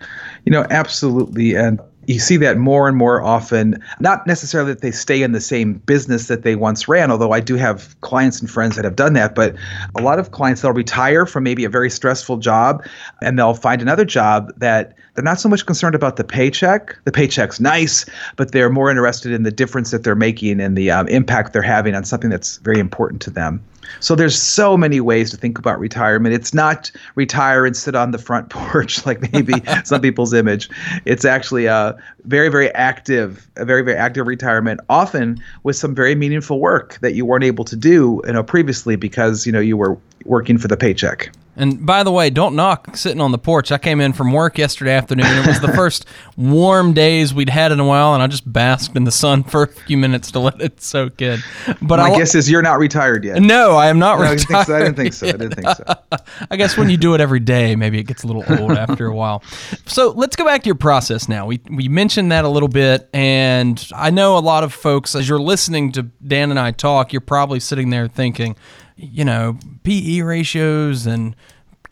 You 0.45 0.53
know, 0.53 0.67
absolutely. 0.71 1.55
And 1.55 1.81
you 2.07 2.19
see 2.19 2.37
that 2.37 2.57
more 2.57 2.89
and 2.89 2.97
more 2.97 3.23
often 3.23 3.83
not 4.01 4.27
necessarily 4.27 4.73
that 4.73 4.81
they 4.81 4.91
stay 4.91 5.23
in 5.23 5.33
the 5.33 5.41
same 5.41 5.75
business 5.75 6.29
that 6.29 6.43
they 6.43 6.57
once 6.57 6.89
ran 6.89 7.11
although 7.11 7.33
i 7.33 7.41
do 7.41 7.57
have 7.57 7.99
clients 8.01 8.41
and 8.41 8.51
friends 8.51 8.77
that 8.77 8.85
have 8.85 8.97
done 8.97 9.13
that 9.13 9.35
but 9.35 9.55
a 9.97 10.03
lot 10.03 10.19
of 10.19 10.31
clients 10.31 10.63
they'll 10.63 10.73
retire 10.73 11.27
from 11.27 11.45
maybe 11.45 11.65
a 11.65 11.69
very 11.69 11.91
stressful 11.91 12.37
job 12.37 12.85
and 13.23 13.39
they'll 13.39 13.55
find 13.55 13.81
another 13.83 14.05
job 14.05 14.53
that 14.57 14.97
they're 15.15 15.25
not 15.25 15.41
so 15.41 15.49
much 15.49 15.65
concerned 15.65 15.95
about 15.95 16.17
the 16.17 16.25
paycheck. 16.25 16.97
The 17.05 17.13
paycheck's 17.13 17.61
nice 17.61 18.05
but 18.37 18.53
they're 18.53 18.71
more 18.71 18.91
interested 18.91 19.33
in 19.33 19.45
the 19.45 19.53
difference 19.53 19.91
that 19.91 20.05
they're 20.05 20.17
making 20.17 20.61
and 20.61 20.77
the 20.77 20.91
um, 20.91 21.07
impact 21.09 21.53
they're 21.53 21.63
having 21.63 21.95
on 21.95 22.05
something 22.05 22.31
that's 22.31 22.59
very 22.59 22.81
important 22.81 23.23
to 23.23 23.31
them 23.31 23.65
so 24.01 24.15
there's 24.15 24.41
so 24.41 24.77
many 24.77 25.01
ways 25.01 25.31
to 25.31 25.37
think 25.37 25.59
about 25.59 25.79
retirement. 25.79 26.35
It's 26.35 26.55
not 26.55 26.91
retire 27.15 27.67
and 27.67 27.77
sit 27.77 27.95
on 27.95 28.11
the 28.11 28.19
front 28.19 28.49
porch 28.51 29.05
like 29.07 29.33
maybe 29.33 29.55
some 29.85 30.01
people's 30.01 30.33
image. 30.33 30.69
It's 31.05 31.25
actually 31.25 31.67
a 31.67 31.97
very 32.25 32.49
very 32.49 32.71
active, 32.75 33.49
a 33.57 33.65
very 33.65 33.83
very 33.83 33.97
active 33.97 34.27
retirement, 34.27 34.81
often 34.89 35.43
with 35.63 35.77
some 35.77 35.95
very 35.95 36.15
meaningful 36.15 36.61
work 36.61 36.99
that 37.01 37.15
you 37.15 37.25
weren't 37.25 37.45
able 37.45 37.65
to 37.65 37.77
do, 37.77 38.21
you 38.27 38.33
know, 38.33 38.43
previously 38.43 38.97
because 38.97 39.47
you 39.47 39.53
know 39.53 39.61
you 39.61 39.77
were 39.77 39.97
working 40.25 40.59
for 40.59 40.69
the 40.69 40.77
paycheck. 40.77 41.31
And 41.57 41.87
by 41.87 42.03
the 42.03 42.11
way, 42.11 42.31
don't 42.31 42.57
knock 42.57 42.97
sitting 42.97 43.21
on 43.21 43.33
the 43.33 43.39
porch. 43.39 43.71
I 43.71 43.79
came 43.79 44.01
in 44.01 44.13
from 44.13 44.33
work 44.33 44.59
yesterday 44.59 44.93
afternoon. 44.93 45.27
It 45.27 45.47
was 45.47 45.61
the 45.61 45.73
first 45.77 46.07
warm 46.37 46.93
days 46.93 47.33
we'd 47.33 47.49
had 47.49 47.71
in 47.71 47.81
a 47.81 47.85
while, 47.85 48.15
and 48.15 48.23
I 48.23 48.27
just 48.27 48.51
basked 48.51 48.97
in 48.97 49.05
the 49.05 49.13
sun 49.13 49.45
for 49.45 49.65
a 49.65 49.69
few 49.69 49.97
minutes 49.97 50.33
to 50.33 50.41
let 50.41 50.61
it 50.61 50.81
soak 50.81 51.23
in. 51.23 51.41
But 51.81 51.99
my 51.99 52.11
I, 52.11 52.19
guess 52.19 52.35
is 52.35 52.51
you're 52.51 52.63
not 52.63 52.79
retired 52.79 53.25
yet. 53.25 53.41
No, 53.41 53.73
I 53.73 53.89
am 53.89 53.99
not 53.99 54.19
no, 54.19 54.33
retired. 54.33 54.71
I 54.71 54.79
didn't 54.81 54.97
think 54.97 55.13
so. 55.13 55.29
I 55.29 55.33
didn't 55.33 55.55
think 55.55 55.69
so. 55.69 55.85
I 56.51 56.57
guess 56.57 56.77
when 56.77 56.91
you 56.91 56.97
do 56.97 57.15
it 57.15 57.21
every 57.21 57.41
day, 57.41 57.77
maybe 57.77 57.99
it 57.99 58.05
gets 58.05 58.25
a 58.25 58.27
little 58.27 58.45
old 58.59 58.73
after 58.73 59.07
a 59.07 59.15
while. 59.15 59.43
So 59.87 60.11
let's 60.11 60.37
go 60.37 60.45
back 60.45 60.63
to 60.63 60.67
your 60.67 60.75
process 60.75 61.29
now. 61.29 61.47
We 61.47 61.61
we 61.71 61.89
mentioned 61.89 62.33
that 62.33 62.45
a 62.45 62.49
little 62.49 62.69
bit, 62.69 63.09
and 63.13 63.85
I 63.95 64.11
know 64.11 64.39
a 64.39 64.41
lot 64.41 64.65
of 64.65 64.73
folks 64.73 65.15
as 65.15 65.29
you're 65.29 65.39
listening 65.39 65.93
to 65.93 66.03
Dan 66.03 66.51
and 66.51 66.59
I 66.59 66.73
talk, 66.73 67.13
you're 67.13 67.21
probably 67.21 67.61
sitting 67.61 67.91
there 67.91 68.09
thinking 68.09 68.57
you 68.97 69.25
know, 69.25 69.59
PE 69.83 70.21
ratios 70.21 71.07
and 71.07 71.35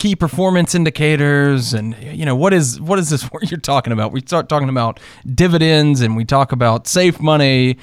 key 0.03 0.17
performance 0.17 0.75
indicators 0.75 1.73
and 1.73 1.97
you 2.03 2.27
know 2.27 2.35
what 2.35 2.53
is 2.53 2.81
what 2.81 2.99
is 2.99 3.09
this 3.09 3.23
what 3.33 3.49
you're 3.51 3.61
talking 3.61 3.93
about? 3.93 4.11
We 4.11 4.21
start 4.21 4.49
talking 4.49 4.69
about 4.69 4.99
dividends 5.33 6.01
and 6.01 6.17
we 6.17 6.25
talk 6.25 6.51
about 6.51 6.89
safe 6.89 7.21
money. 7.21 7.79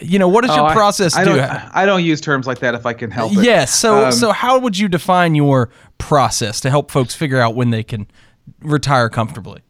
You 0.00 0.18
know 0.18 0.28
what 0.28 0.42
does 0.42 0.50
oh, 0.50 0.66
your 0.66 0.70
process 0.72 1.16
I, 1.16 1.22
I 1.22 1.24
do? 1.24 1.36
don't, 1.36 1.50
I 1.74 1.86
don't 1.86 2.04
use 2.04 2.20
terms 2.20 2.46
like 2.46 2.58
that 2.58 2.74
if 2.74 2.84
i 2.84 2.92
can 2.92 3.10
help 3.10 3.32
it. 3.32 3.42
Yes. 3.42 3.74
So 3.74 4.06
um, 4.06 4.12
so 4.12 4.32
how 4.32 4.58
would 4.58 4.78
you 4.78 4.88
define 4.88 5.34
your 5.34 5.70
process 5.96 6.60
to 6.60 6.70
help 6.70 6.90
folks 6.90 7.14
figure 7.14 7.40
out 7.40 7.54
when 7.54 7.70
they 7.70 7.82
can 7.82 8.06
retire 8.60 9.08
comfortably? 9.08 9.62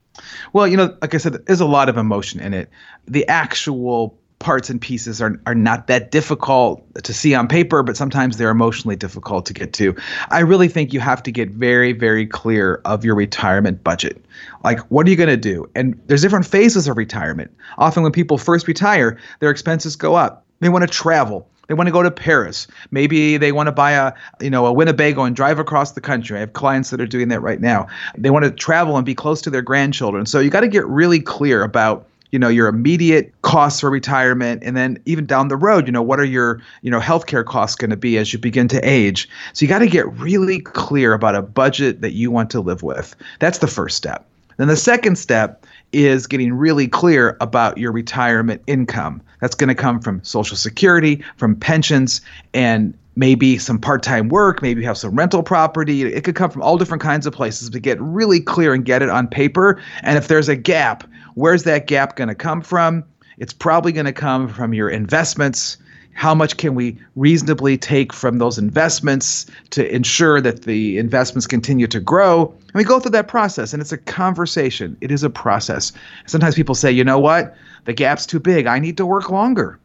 Well 0.53 0.67
you 0.67 0.77
know 0.77 0.97
like 1.01 1.15
i 1.15 1.19
said 1.19 1.35
there's 1.47 1.61
a 1.61 1.67
lot 1.67 1.89
of 1.89 1.97
emotion 1.97 2.41
in 2.41 2.53
it. 2.53 2.69
The 3.07 3.27
actual 3.29 4.19
parts 4.43 4.69
and 4.69 4.81
pieces 4.81 5.23
are, 5.23 5.41
are 5.47 5.55
not 5.55 5.87
that 5.87 6.11
difficult 6.11 6.85
to 7.05 7.15
see 7.15 7.35
on 7.35 7.49
paper, 7.49 7.83
but 7.83 7.97
sometimes 7.97 8.37
they're 8.37 8.50
emotionally 8.50 8.97
difficult 8.97 9.47
to 9.47 9.55
get 9.55 9.73
to. 9.75 9.97
I 10.31 10.41
really 10.41 10.69
think 10.69 10.93
you 10.93 11.00
have 11.00 11.23
to 11.23 11.33
get 11.33 11.50
very, 11.50 11.93
very 11.93 12.27
clear 12.27 12.83
of 12.85 13.05
your 13.05 13.15
retirement 13.15 13.83
budget. 13.83 14.23
Like, 14.65 14.81
what 14.91 15.06
are 15.06 15.11
you 15.11 15.17
going 15.17 15.29
to 15.29 15.37
do? 15.37 15.71
And 15.75 15.99
there's 16.09 16.23
different 16.23 16.44
phases 16.44 16.89
of 16.89 16.97
retirement. 16.97 17.50
Often, 17.79 18.03
when 18.03 18.12
people 18.12 18.37
first 18.37 18.69
retire, 18.69 19.19
their 19.39 19.50
expenses 19.50 19.97
go 19.97 20.17
up. 20.17 20.44
They 20.61 20.69
want 20.69 20.83
to 20.83 20.89
travel. 20.89 21.49
They 21.69 21.75
want 21.75 21.87
to 21.87 21.93
go 21.93 22.03
to 22.03 22.11
Paris. 22.11 22.67
Maybe 22.91 23.37
they 23.37 23.53
want 23.53 23.69
to 23.69 23.73
buy 23.73 23.93
a, 23.93 24.12
you 24.41 24.50
know, 24.50 24.67
a 24.67 24.73
Winnebago 24.73 25.23
and 25.23 25.35
drive 25.35 25.59
across 25.59 25.93
the 25.93 26.00
country. 26.00 26.37
I 26.37 26.41
have 26.41 26.53
clients 26.53 26.91
that 26.91 27.00
are 27.00 27.06
doing 27.06 27.29
that 27.29 27.41
right 27.41 27.61
now. 27.61 27.87
They 28.19 28.31
want 28.31 28.44
to 28.44 28.50
travel 28.50 28.97
and 28.97 29.06
be 29.06 29.15
close 29.15 29.41
to 29.43 29.50
their 29.50 29.62
grandchildren. 29.62 30.27
So 30.27 30.41
you 30.41 30.50
got 30.50 30.61
to 30.61 30.69
get 30.69 30.87
really 30.87 31.21
clear 31.21 31.62
about 31.62 32.06
you 32.32 32.38
know 32.38 32.49
your 32.49 32.67
immediate 32.67 33.32
costs 33.43 33.81
for 33.81 33.90
retirement 33.90 34.62
and 34.64 34.76
then 34.76 34.99
even 35.05 35.25
down 35.26 35.49
the 35.49 35.56
road 35.56 35.87
you 35.87 35.93
know 35.93 36.02
what 36.02 36.19
are 36.19 36.25
your 36.25 36.61
you 36.81 36.90
know 36.90 36.99
healthcare 36.99 37.44
costs 37.44 37.76
going 37.76 37.90
to 37.90 37.96
be 37.96 38.19
as 38.19 38.32
you 38.32 38.38
begin 38.38 38.69
to 38.69 38.81
age? 38.88 39.29
So 39.52 39.64
you 39.64 39.69
got 39.69 39.81
to 39.81 39.87
get 39.87 40.11
really 40.14 40.61
clear 40.61 41.12
about 41.12 41.34
a 41.34 41.43
budget 41.43 42.00
that 42.00 42.12
you 42.12 42.31
want 42.31 42.50
to 42.50 42.61
live 42.61 42.82
with. 42.82 43.14
That's 43.38 43.58
the 43.58 43.67
first 43.67 43.96
step. 43.96 44.26
Then 44.56 44.69
the 44.69 44.76
second 44.76 45.17
step 45.17 45.67
is 45.93 46.26
getting 46.26 46.52
really 46.55 46.88
clear 46.88 47.37
about 47.40 47.79
your 47.79 47.93
retirement 47.93 48.62
income. 48.67 49.23
That's 49.40 49.55
going 49.55 49.69
to 49.69 49.75
come 49.75 50.00
from 50.00 50.23
social 50.25 50.56
security 50.56 51.23
from 51.37 51.56
pensions 51.56 52.20
and 52.55 52.96
maybe 53.14 53.59
some 53.59 53.79
part-time 53.79 54.29
work 54.29 54.62
maybe 54.62 54.81
you 54.81 54.87
have 54.87 54.97
some 54.97 55.14
rental 55.14 55.43
property 55.43 56.03
it 56.03 56.25
could 56.25 56.35
come 56.35 56.50
from 56.50 56.62
all 56.62 56.79
different 56.79 57.03
kinds 57.03 57.26
of 57.26 57.32
places 57.32 57.69
but 57.69 57.82
get 57.82 58.00
really 58.00 58.41
clear 58.41 58.73
and 58.73 58.85
get 58.85 59.03
it 59.03 59.11
on 59.11 59.29
paper 59.29 59.81
and 60.03 60.17
if 60.17 60.29
there's 60.29 60.49
a 60.49 60.56
gap 60.56 61.05
Where's 61.35 61.62
that 61.62 61.87
gap 61.87 62.17
going 62.17 62.29
to 62.29 62.34
come 62.34 62.60
from? 62.60 63.05
It's 63.39 63.53
probably 63.53 63.93
going 63.93 64.06
to 64.06 64.13
come 64.13 64.48
from 64.48 64.75
your 64.75 64.91
investments. 64.91 65.79
How 66.15 66.34
much 66.34 66.58
can 66.58 66.75
we 66.75 66.98
reasonably 67.17 67.79
take 67.79 68.13
from 68.13 68.37
those 68.37 68.58
investments 68.58 69.46
to 69.70 69.94
ensure 69.94 70.43
that 70.43 70.65
the 70.65 70.98
investments 70.98 71.46
continue 71.46 71.87
to 71.87 72.01
grow? 72.01 72.48
And 72.48 72.75
we 72.75 72.84
go 72.84 73.01
through 73.01 73.13
that 73.13 73.29
process, 73.29 73.72
and 73.72 73.81
it's 73.81 73.93
a 73.93 73.98
conversation. 73.98 74.96
It 75.01 75.10
is 75.10 75.22
a 75.22 75.31
process. 75.31 75.93
Sometimes 76.27 76.55
people 76.55 76.75
say, 76.75 76.93
you 76.93 77.03
know 77.03 77.19
what? 77.19 77.56
The 77.87 77.94
gap's 77.94 78.27
too 78.27 78.39
big. 78.39 78.67
I 78.67 78.79
need 78.79 78.98
to 78.98 79.06
work 79.06 79.31
longer. 79.31 79.79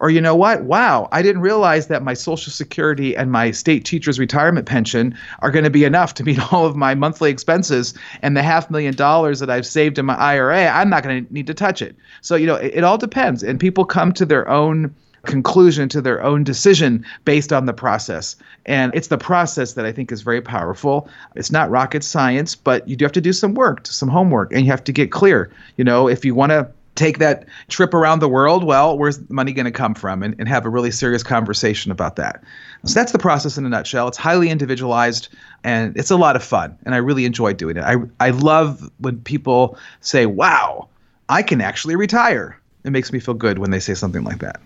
Or 0.00 0.10
you 0.10 0.20
know 0.20 0.34
what? 0.34 0.64
Wow, 0.64 1.08
I 1.12 1.22
didn't 1.22 1.42
realize 1.42 1.86
that 1.86 2.02
my 2.02 2.14
Social 2.14 2.52
Security 2.52 3.16
and 3.16 3.30
my 3.30 3.50
state 3.52 3.84
teacher's 3.84 4.18
retirement 4.18 4.66
pension 4.66 5.16
are 5.40 5.50
going 5.50 5.64
to 5.64 5.70
be 5.70 5.84
enough 5.84 6.14
to 6.14 6.24
meet 6.24 6.40
all 6.52 6.66
of 6.66 6.76
my 6.76 6.94
monthly 6.94 7.30
expenses. 7.30 7.94
And 8.22 8.36
the 8.36 8.42
half 8.42 8.70
million 8.70 8.94
dollars 8.94 9.40
that 9.40 9.50
I've 9.50 9.66
saved 9.66 9.98
in 9.98 10.06
my 10.06 10.16
IRA, 10.16 10.66
I'm 10.66 10.90
not 10.90 11.02
going 11.02 11.24
to 11.24 11.32
need 11.32 11.46
to 11.46 11.54
touch 11.54 11.80
it. 11.80 11.96
So, 12.20 12.34
you 12.36 12.46
know, 12.46 12.56
it, 12.56 12.74
it 12.74 12.84
all 12.84 12.98
depends. 12.98 13.42
And 13.42 13.58
people 13.60 13.84
come 13.84 14.12
to 14.12 14.26
their 14.26 14.48
own 14.48 14.94
conclusion 15.24 15.88
to 15.88 16.00
their 16.00 16.22
own 16.22 16.44
decision 16.44 17.04
based 17.24 17.52
on 17.52 17.66
the 17.66 17.72
process. 17.72 18.36
And 18.66 18.94
it's 18.94 19.08
the 19.08 19.18
process 19.18 19.74
that 19.74 19.84
I 19.84 19.92
think 19.92 20.12
is 20.12 20.22
very 20.22 20.40
powerful. 20.40 21.08
It's 21.34 21.50
not 21.50 21.70
rocket 21.70 22.04
science, 22.04 22.54
but 22.54 22.86
you 22.88 22.96
do 22.96 23.04
have 23.04 23.12
to 23.12 23.20
do 23.20 23.32
some 23.32 23.54
work, 23.54 23.86
some 23.86 24.08
homework, 24.08 24.52
and 24.52 24.64
you 24.64 24.70
have 24.70 24.84
to 24.84 24.92
get 24.92 25.10
clear. 25.10 25.50
You 25.76 25.84
know, 25.84 26.08
if 26.08 26.24
you 26.24 26.34
want 26.34 26.50
to 26.50 26.68
take 26.94 27.18
that 27.18 27.46
trip 27.68 27.94
around 27.94 28.20
the 28.20 28.28
world, 28.28 28.64
well, 28.64 28.96
where's 28.96 29.18
the 29.18 29.32
money 29.32 29.52
going 29.52 29.64
to 29.64 29.72
come 29.72 29.94
from? 29.94 30.22
And, 30.22 30.34
and 30.38 30.48
have 30.48 30.64
a 30.64 30.68
really 30.68 30.90
serious 30.90 31.22
conversation 31.22 31.90
about 31.90 32.16
that. 32.16 32.42
So 32.84 32.94
that's 32.94 33.12
the 33.12 33.18
process 33.18 33.58
in 33.58 33.66
a 33.66 33.68
nutshell. 33.68 34.08
It's 34.08 34.18
highly 34.18 34.50
individualized 34.50 35.28
and 35.64 35.96
it's 35.96 36.10
a 36.10 36.16
lot 36.16 36.36
of 36.36 36.44
fun. 36.44 36.76
And 36.84 36.94
I 36.94 36.98
really 36.98 37.24
enjoy 37.24 37.54
doing 37.54 37.76
it. 37.76 37.82
I, 37.82 37.96
I 38.20 38.30
love 38.30 38.90
when 38.98 39.20
people 39.20 39.78
say, 40.00 40.26
wow, 40.26 40.88
I 41.28 41.42
can 41.42 41.60
actually 41.60 41.96
retire. 41.96 42.58
It 42.84 42.90
makes 42.90 43.12
me 43.12 43.18
feel 43.18 43.34
good 43.34 43.58
when 43.58 43.70
they 43.70 43.80
say 43.80 43.94
something 43.94 44.24
like 44.24 44.40
that. 44.40 44.60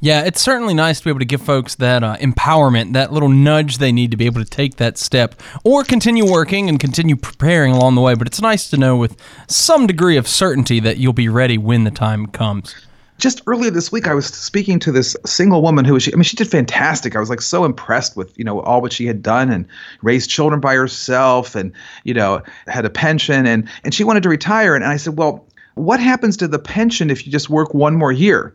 Yeah, 0.00 0.24
it's 0.24 0.42
certainly 0.42 0.74
nice 0.74 0.98
to 0.98 1.04
be 1.04 1.10
able 1.10 1.20
to 1.20 1.24
give 1.24 1.40
folks 1.40 1.76
that 1.76 2.04
uh, 2.04 2.16
empowerment, 2.18 2.92
that 2.92 3.12
little 3.12 3.30
nudge 3.30 3.78
they 3.78 3.90
need 3.90 4.10
to 4.10 4.16
be 4.16 4.26
able 4.26 4.44
to 4.44 4.50
take 4.50 4.76
that 4.76 4.98
step 4.98 5.34
or 5.64 5.82
continue 5.82 6.30
working 6.30 6.68
and 6.68 6.78
continue 6.78 7.16
preparing 7.16 7.72
along 7.72 7.94
the 7.94 8.02
way. 8.02 8.14
But 8.14 8.26
it's 8.26 8.40
nice 8.40 8.68
to 8.70 8.76
know 8.76 8.96
with 8.96 9.16
some 9.48 9.86
degree 9.86 10.18
of 10.18 10.28
certainty 10.28 10.78
that 10.80 10.98
you'll 10.98 11.14
be 11.14 11.28
ready 11.28 11.56
when 11.56 11.84
the 11.84 11.90
time 11.90 12.26
comes. 12.26 12.74
Just 13.16 13.42
earlier 13.46 13.70
this 13.70 13.92
week, 13.92 14.08
I 14.08 14.12
was 14.12 14.26
speaking 14.26 14.78
to 14.80 14.92
this 14.92 15.16
single 15.24 15.62
woman 15.62 15.84
who 15.84 15.94
was, 15.94 16.06
I 16.08 16.16
mean, 16.16 16.24
she 16.24 16.36
did 16.36 16.50
fantastic. 16.50 17.14
I 17.14 17.20
was 17.20 17.30
like 17.30 17.40
so 17.40 17.64
impressed 17.64 18.16
with, 18.16 18.36
you 18.36 18.44
know, 18.44 18.60
all 18.60 18.82
what 18.82 18.92
she 18.92 19.06
had 19.06 19.22
done 19.22 19.50
and 19.50 19.66
raised 20.02 20.28
children 20.28 20.60
by 20.60 20.74
herself 20.74 21.54
and, 21.54 21.72
you 22.02 22.12
know, 22.12 22.42
had 22.66 22.84
a 22.84 22.90
pension 22.90 23.46
and, 23.46 23.68
and 23.84 23.94
she 23.94 24.04
wanted 24.04 24.24
to 24.24 24.28
retire. 24.28 24.74
And 24.74 24.84
I 24.84 24.96
said, 24.96 25.16
well, 25.16 25.46
what 25.76 26.00
happens 26.00 26.36
to 26.38 26.48
the 26.48 26.58
pension 26.58 27.08
if 27.08 27.24
you 27.24 27.32
just 27.32 27.48
work 27.48 27.72
one 27.72 27.96
more 27.96 28.12
year? 28.12 28.54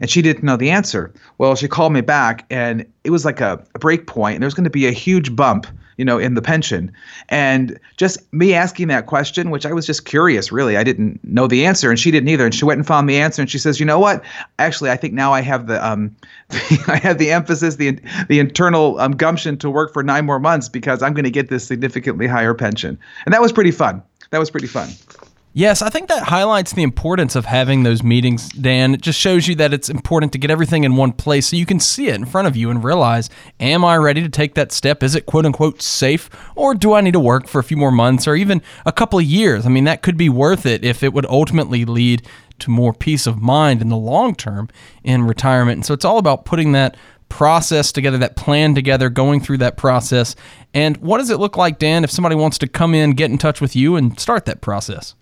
And 0.00 0.10
she 0.10 0.22
didn't 0.22 0.44
know 0.44 0.56
the 0.56 0.70
answer. 0.70 1.12
Well, 1.38 1.54
she 1.54 1.68
called 1.68 1.92
me 1.92 2.00
back, 2.00 2.44
and 2.50 2.86
it 3.04 3.10
was 3.10 3.24
like 3.24 3.40
a, 3.40 3.64
a 3.74 3.78
break 3.78 4.06
point, 4.06 4.36
and 4.36 4.42
there's 4.42 4.54
going 4.54 4.64
to 4.64 4.70
be 4.70 4.86
a 4.86 4.92
huge 4.92 5.34
bump, 5.34 5.66
you 5.96 6.04
know, 6.04 6.18
in 6.18 6.34
the 6.34 6.42
pension. 6.42 6.92
And 7.28 7.78
just 7.96 8.18
me 8.32 8.54
asking 8.54 8.88
that 8.88 9.06
question, 9.06 9.50
which 9.50 9.66
I 9.66 9.72
was 9.72 9.86
just 9.86 10.04
curious, 10.04 10.50
really, 10.50 10.76
I 10.76 10.84
didn't 10.84 11.22
know 11.24 11.46
the 11.46 11.66
answer, 11.66 11.90
and 11.90 11.98
she 11.98 12.10
didn't 12.10 12.28
either. 12.28 12.44
And 12.44 12.54
she 12.54 12.64
went 12.64 12.78
and 12.78 12.86
found 12.86 13.08
the 13.08 13.18
answer, 13.18 13.42
and 13.42 13.50
she 13.50 13.58
says, 13.58 13.78
"You 13.78 13.86
know 13.86 13.98
what? 13.98 14.22
Actually, 14.58 14.90
I 14.90 14.96
think 14.96 15.14
now 15.14 15.32
I 15.32 15.40
have 15.40 15.66
the 15.66 15.84
um, 15.86 16.14
I 16.88 16.98
have 17.02 17.18
the 17.18 17.30
emphasis, 17.30 17.76
the 17.76 17.98
the 18.28 18.38
internal 18.38 18.98
um, 18.98 19.12
gumption 19.12 19.56
to 19.58 19.70
work 19.70 19.92
for 19.92 20.02
nine 20.02 20.24
more 20.24 20.40
months 20.40 20.68
because 20.68 21.02
I'm 21.02 21.14
going 21.14 21.24
to 21.24 21.30
get 21.30 21.48
this 21.48 21.66
significantly 21.66 22.26
higher 22.26 22.54
pension." 22.54 22.98
And 23.26 23.32
that 23.32 23.40
was 23.40 23.52
pretty 23.52 23.72
fun. 23.72 24.02
That 24.30 24.38
was 24.38 24.50
pretty 24.50 24.66
fun. 24.66 24.88
Yes, 25.54 25.82
I 25.82 25.90
think 25.90 26.08
that 26.08 26.22
highlights 26.22 26.72
the 26.72 26.82
importance 26.82 27.36
of 27.36 27.44
having 27.44 27.82
those 27.82 28.02
meetings, 28.02 28.48
Dan. 28.48 28.94
It 28.94 29.02
just 29.02 29.20
shows 29.20 29.46
you 29.46 29.54
that 29.56 29.74
it's 29.74 29.90
important 29.90 30.32
to 30.32 30.38
get 30.38 30.50
everything 30.50 30.84
in 30.84 30.96
one 30.96 31.12
place 31.12 31.48
so 31.48 31.56
you 31.56 31.66
can 31.66 31.78
see 31.78 32.08
it 32.08 32.14
in 32.14 32.24
front 32.24 32.48
of 32.48 32.56
you 32.56 32.70
and 32.70 32.82
realize, 32.82 33.28
am 33.60 33.84
I 33.84 33.98
ready 33.98 34.22
to 34.22 34.30
take 34.30 34.54
that 34.54 34.72
step? 34.72 35.02
Is 35.02 35.14
it 35.14 35.26
quote 35.26 35.44
unquote 35.44 35.82
safe? 35.82 36.30
Or 36.56 36.74
do 36.74 36.94
I 36.94 37.02
need 37.02 37.12
to 37.12 37.20
work 37.20 37.48
for 37.48 37.58
a 37.58 37.64
few 37.64 37.76
more 37.76 37.90
months 37.90 38.26
or 38.26 38.34
even 38.34 38.62
a 38.86 38.92
couple 38.92 39.18
of 39.18 39.26
years? 39.26 39.66
I 39.66 39.68
mean, 39.68 39.84
that 39.84 40.00
could 40.00 40.16
be 40.16 40.30
worth 40.30 40.64
it 40.64 40.86
if 40.86 41.02
it 41.02 41.12
would 41.12 41.26
ultimately 41.26 41.84
lead 41.84 42.26
to 42.60 42.70
more 42.70 42.94
peace 42.94 43.26
of 43.26 43.42
mind 43.42 43.82
in 43.82 43.90
the 43.90 43.96
long 43.96 44.34
term 44.34 44.70
in 45.04 45.24
retirement. 45.24 45.76
And 45.76 45.84
so 45.84 45.92
it's 45.92 46.06
all 46.06 46.16
about 46.16 46.46
putting 46.46 46.72
that 46.72 46.96
process 47.28 47.92
together, 47.92 48.16
that 48.16 48.36
plan 48.36 48.74
together, 48.74 49.10
going 49.10 49.40
through 49.40 49.58
that 49.58 49.76
process. 49.76 50.34
And 50.72 50.96
what 50.96 51.18
does 51.18 51.28
it 51.28 51.38
look 51.38 51.58
like, 51.58 51.78
Dan, 51.78 52.04
if 52.04 52.10
somebody 52.10 52.36
wants 52.36 52.56
to 52.58 52.66
come 52.66 52.94
in, 52.94 53.10
get 53.10 53.30
in 53.30 53.36
touch 53.36 53.60
with 53.60 53.76
you, 53.76 53.96
and 53.96 54.18
start 54.18 54.46
that 54.46 54.62
process? 54.62 55.14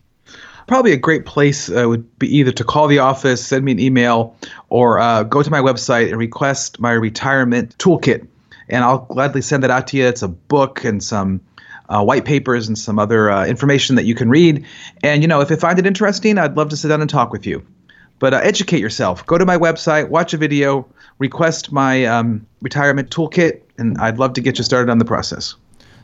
Probably 0.71 0.93
a 0.93 0.97
great 0.97 1.27
place 1.27 1.69
uh, 1.69 1.89
would 1.89 2.17
be 2.21 2.29
either 2.37 2.53
to 2.53 2.63
call 2.63 2.87
the 2.87 3.01
office, 3.01 3.45
send 3.45 3.65
me 3.65 3.73
an 3.73 3.81
email, 3.81 4.37
or 4.69 5.01
uh, 5.01 5.25
go 5.25 5.43
to 5.43 5.51
my 5.51 5.59
website 5.59 6.11
and 6.11 6.17
request 6.17 6.79
my 6.79 6.93
retirement 6.93 7.77
toolkit. 7.79 8.25
And 8.69 8.85
I'll 8.85 8.99
gladly 8.99 9.43
send 9.43 9.65
that 9.65 9.73
out 9.73 9.89
to 9.89 9.97
you. 9.97 10.07
It's 10.07 10.23
a 10.23 10.29
book 10.29 10.85
and 10.85 11.03
some 11.03 11.41
uh, 11.89 12.05
white 12.05 12.25
papers 12.25 12.69
and 12.69 12.79
some 12.79 13.01
other 13.01 13.33
uh, 13.33 13.47
information 13.47 13.97
that 13.97 14.05
you 14.05 14.15
can 14.15 14.31
read. 14.31 14.65
And, 15.03 15.23
you 15.23 15.29
know, 15.29 15.41
if 15.41 15.51
you 15.51 15.57
find 15.57 15.77
it 15.81 15.87
interesting, 15.87 16.39
I'd 16.39 16.57
love 16.57 16.69
to 16.69 16.77
sit 16.77 16.87
down 16.87 17.01
and 17.01 17.11
talk 17.11 17.33
with 17.33 17.49
you. 17.49 17.67
But 18.21 18.33
uh, 18.33 18.37
educate 18.37 18.79
yourself. 18.79 19.27
Go 19.27 19.39
to 19.39 19.45
my 19.45 19.59
website, 19.59 20.09
watch 20.09 20.35
a 20.35 20.37
video, 20.37 20.87
request 21.19 21.73
my 21.73 22.05
um, 22.05 22.47
retirement 22.63 23.11
toolkit, 23.11 23.63
and 23.77 23.99
I'd 23.99 24.19
love 24.19 24.35
to 24.35 24.41
get 24.41 24.59
you 24.59 24.63
started 24.63 24.89
on 24.89 24.99
the 24.99 25.05
process. 25.05 25.57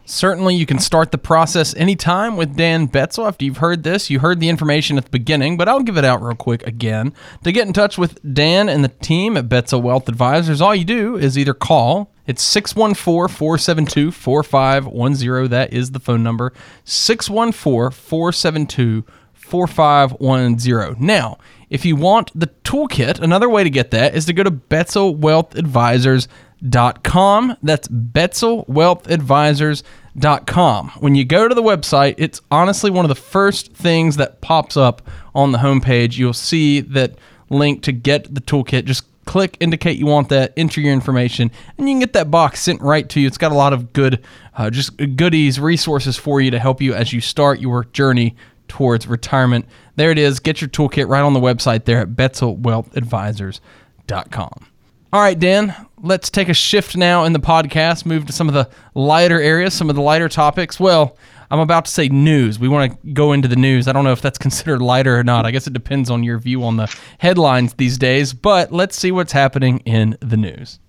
Certainly, 0.08 0.54
you 0.54 0.66
can 0.66 0.78
start 0.78 1.10
the 1.10 1.18
process 1.18 1.74
anytime 1.74 2.36
with 2.36 2.56
Dan 2.56 2.86
Betzel. 2.86 3.26
After 3.26 3.44
you've 3.44 3.56
heard 3.56 3.82
this, 3.82 4.08
you 4.08 4.20
heard 4.20 4.38
the 4.38 4.48
information 4.48 4.96
at 4.96 5.04
the 5.04 5.10
beginning, 5.10 5.56
but 5.56 5.68
I'll 5.68 5.82
give 5.82 5.98
it 5.98 6.04
out 6.04 6.22
real 6.22 6.36
quick 6.36 6.64
again. 6.64 7.12
To 7.42 7.50
get 7.50 7.66
in 7.66 7.72
touch 7.72 7.98
with 7.98 8.20
Dan 8.22 8.68
and 8.68 8.84
the 8.84 8.88
team 8.88 9.36
at 9.36 9.48
Betzel 9.48 9.82
Wealth 9.82 10.08
Advisors, 10.08 10.60
all 10.60 10.76
you 10.76 10.84
do 10.84 11.16
is 11.16 11.36
either 11.36 11.54
call. 11.54 12.12
It's 12.24 12.42
614 12.42 13.34
472 13.34 14.12
4510. 14.12 15.50
That 15.50 15.72
is 15.72 15.90
the 15.90 15.98
phone 15.98 16.22
number. 16.22 16.52
614 16.84 17.90
472 17.90 19.04
4510. 19.32 21.04
Now, 21.04 21.38
if 21.68 21.84
you 21.84 21.96
want 21.96 22.30
the 22.32 22.46
toolkit, 22.62 23.20
another 23.20 23.48
way 23.48 23.64
to 23.64 23.70
get 23.70 23.90
that 23.90 24.14
is 24.14 24.26
to 24.26 24.32
go 24.32 24.44
to 24.44 24.52
Betzel 24.52 25.16
Wealth 25.16 25.56
Advisors 25.56 26.28
betzelwealthadvisors.com. 26.62 27.56
That's 27.62 27.88
betzelwealthadvisors.com. 27.88 30.88
When 31.00 31.14
you 31.14 31.24
go 31.24 31.48
to 31.48 31.54
the 31.54 31.62
website, 31.62 32.16
it's 32.18 32.42
honestly 32.50 32.90
one 32.90 33.04
of 33.04 33.08
the 33.08 33.14
first 33.14 33.72
things 33.72 34.16
that 34.16 34.40
pops 34.40 34.76
up 34.76 35.02
on 35.34 35.52
the 35.52 35.58
homepage. 35.58 36.18
You'll 36.18 36.32
see 36.32 36.80
that 36.80 37.14
link 37.50 37.82
to 37.82 37.92
get 37.92 38.34
the 38.34 38.40
toolkit. 38.40 38.84
Just 38.84 39.04
click 39.26 39.56
indicate 39.60 39.98
you 39.98 40.06
want 40.06 40.30
that, 40.30 40.52
enter 40.56 40.80
your 40.80 40.92
information, 40.92 41.50
and 41.76 41.88
you 41.88 41.94
can 41.94 42.00
get 42.00 42.14
that 42.14 42.30
box 42.30 42.62
sent 42.62 42.80
right 42.80 43.08
to 43.08 43.20
you. 43.20 43.26
It's 43.26 43.38
got 43.38 43.50
a 43.52 43.56
lot 43.56 43.72
of 43.72 43.92
good, 43.92 44.24
uh, 44.56 44.70
just 44.70 44.96
goodies, 45.16 45.58
resources 45.60 46.16
for 46.16 46.40
you 46.40 46.50
to 46.52 46.58
help 46.58 46.80
you 46.80 46.94
as 46.94 47.12
you 47.12 47.20
start 47.20 47.60
your 47.60 47.84
journey 47.84 48.34
towards 48.68 49.06
retirement. 49.06 49.66
There 49.96 50.10
it 50.10 50.18
is. 50.18 50.40
Get 50.40 50.60
your 50.60 50.70
toolkit 50.70 51.08
right 51.08 51.22
on 51.22 51.34
the 51.34 51.40
website 51.40 51.84
there 51.84 52.00
at 52.00 52.10
betzelwealthadvisors.com. 52.10 54.66
All 55.12 55.20
right, 55.20 55.38
Dan, 55.38 55.85
let's 56.02 56.30
take 56.30 56.48
a 56.48 56.54
shift 56.54 56.96
now 56.96 57.24
in 57.24 57.32
the 57.32 57.38
podcast, 57.38 58.06
move 58.06 58.26
to 58.26 58.32
some 58.32 58.48
of 58.48 58.54
the 58.54 58.68
lighter 58.94 59.40
areas, 59.40 59.74
some 59.74 59.88
of 59.88 59.96
the 59.96 60.02
lighter 60.02 60.28
topics. 60.28 60.78
Well, 60.78 61.16
I'm 61.50 61.60
about 61.60 61.84
to 61.84 61.90
say 61.90 62.08
news. 62.08 62.58
We 62.58 62.68
want 62.68 62.92
to 62.92 63.12
go 63.12 63.32
into 63.32 63.48
the 63.48 63.56
news. 63.56 63.88
I 63.88 63.92
don't 63.92 64.04
know 64.04 64.12
if 64.12 64.20
that's 64.20 64.38
considered 64.46 64.82
lighter 64.82 65.18
or 65.18 65.24
not. 65.24 65.46
I 65.46 65.50
guess 65.50 65.66
it 65.66 65.72
depends 65.72 66.10
on 66.10 66.22
your 66.22 66.38
view 66.38 66.64
on 66.64 66.76
the 66.76 66.94
headlines 67.18 67.74
these 67.74 67.98
days, 67.98 68.32
but 68.32 68.72
let's 68.72 68.96
see 68.96 69.12
what's 69.12 69.32
happening 69.32 69.78
in 69.80 70.16
the 70.20 70.36
news. 70.36 70.80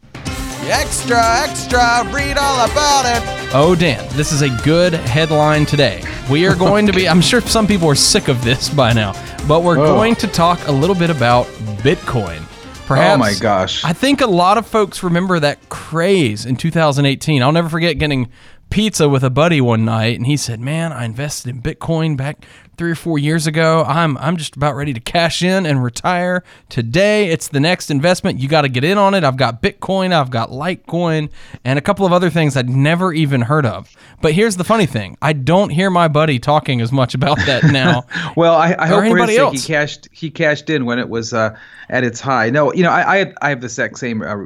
Extra, 0.69 1.21
extra, 1.43 2.03
read 2.11 2.37
all 2.37 2.65
about 2.65 3.05
it. 3.05 3.53
Oh, 3.53 3.73
Dan, 3.73 4.05
this 4.17 4.33
is 4.33 4.41
a 4.41 4.49
good 4.65 4.93
headline 4.93 5.65
today. 5.65 6.03
We 6.29 6.45
are 6.45 6.55
going 6.55 6.85
to 6.87 6.93
be, 6.93 7.07
I'm 7.09 7.21
sure 7.21 7.39
some 7.39 7.67
people 7.67 7.87
are 7.87 7.95
sick 7.95 8.27
of 8.27 8.43
this 8.43 8.67
by 8.67 8.91
now, 8.91 9.13
but 9.47 9.63
we're 9.63 9.79
oh. 9.79 9.85
going 9.85 10.15
to 10.15 10.27
talk 10.27 10.67
a 10.67 10.71
little 10.71 10.95
bit 10.95 11.09
about 11.09 11.45
Bitcoin. 11.83 12.43
Perhaps, 12.87 13.15
oh 13.15 13.17
my 13.17 13.33
gosh. 13.33 13.83
I 13.83 13.91
think 13.91 14.21
a 14.21 14.27
lot 14.27 14.57
of 14.57 14.65
folks 14.65 15.03
remember 15.03 15.39
that 15.41 15.67
craze 15.67 16.45
in 16.45 16.55
2018. 16.55 17.43
I'll 17.43 17.51
never 17.51 17.67
forget 17.67 17.97
getting 17.97 18.29
pizza 18.69 19.07
with 19.09 19.23
a 19.23 19.29
buddy 19.29 19.61
one 19.61 19.85
night 19.85 20.17
and 20.17 20.25
he 20.25 20.37
said, 20.37 20.59
"Man, 20.59 20.91
I 20.91 21.05
invested 21.05 21.49
in 21.49 21.61
Bitcoin 21.61 22.17
back 22.17 22.45
three 22.77 22.91
or 22.91 22.95
four 22.95 23.17
years 23.17 23.47
ago. 23.47 23.83
I'm 23.87 24.17
I'm 24.17 24.37
just 24.37 24.55
about 24.55 24.75
ready 24.75 24.93
to 24.93 24.99
cash 24.99 25.41
in 25.41 25.65
and 25.65 25.83
retire 25.83 26.43
today. 26.69 27.29
It's 27.29 27.47
the 27.47 27.59
next 27.59 27.89
investment. 27.89 28.39
You 28.39 28.47
got 28.47 28.61
to 28.61 28.69
get 28.69 28.83
in 28.83 28.97
on 28.97 29.13
it. 29.13 29.23
I've 29.23 29.37
got 29.37 29.61
Bitcoin, 29.61 30.13
I've 30.13 30.29
got 30.29 30.49
Litecoin, 30.49 31.29
and 31.65 31.79
a 31.79 31.81
couple 31.81 32.05
of 32.05 32.13
other 32.13 32.29
things 32.29 32.55
I'd 32.55 32.69
never 32.69 33.13
even 33.13 33.41
heard 33.41 33.65
of. 33.65 33.95
But 34.21 34.33
here's 34.33 34.57
the 34.57 34.63
funny 34.63 34.85
thing: 34.85 35.17
I 35.21 35.33
don't 35.33 35.69
hear 35.69 35.89
my 35.89 36.07
buddy 36.07 36.39
talking 36.39 36.81
as 36.81 36.91
much 36.91 37.13
about 37.13 37.37
that 37.45 37.63
now. 37.71 38.05
well, 38.35 38.55
I, 38.55 38.75
I 38.77 38.87
hope 38.87 39.05
for 39.07 39.17
his 39.17 39.35
sake 39.35 39.53
he 39.53 39.59
cashed 39.59 40.09
he 40.11 40.29
cashed 40.29 40.69
in 40.69 40.85
when 40.85 40.99
it 40.99 41.09
was 41.09 41.33
uh, 41.33 41.57
at 41.89 42.03
its 42.03 42.21
high. 42.21 42.49
No, 42.49 42.73
you 42.73 42.83
know, 42.83 42.91
I 42.91 43.21
I, 43.21 43.33
I 43.41 43.49
have 43.49 43.61
the 43.61 43.65
exact 43.65 43.97
same. 43.97 44.21
Uh, 44.21 44.45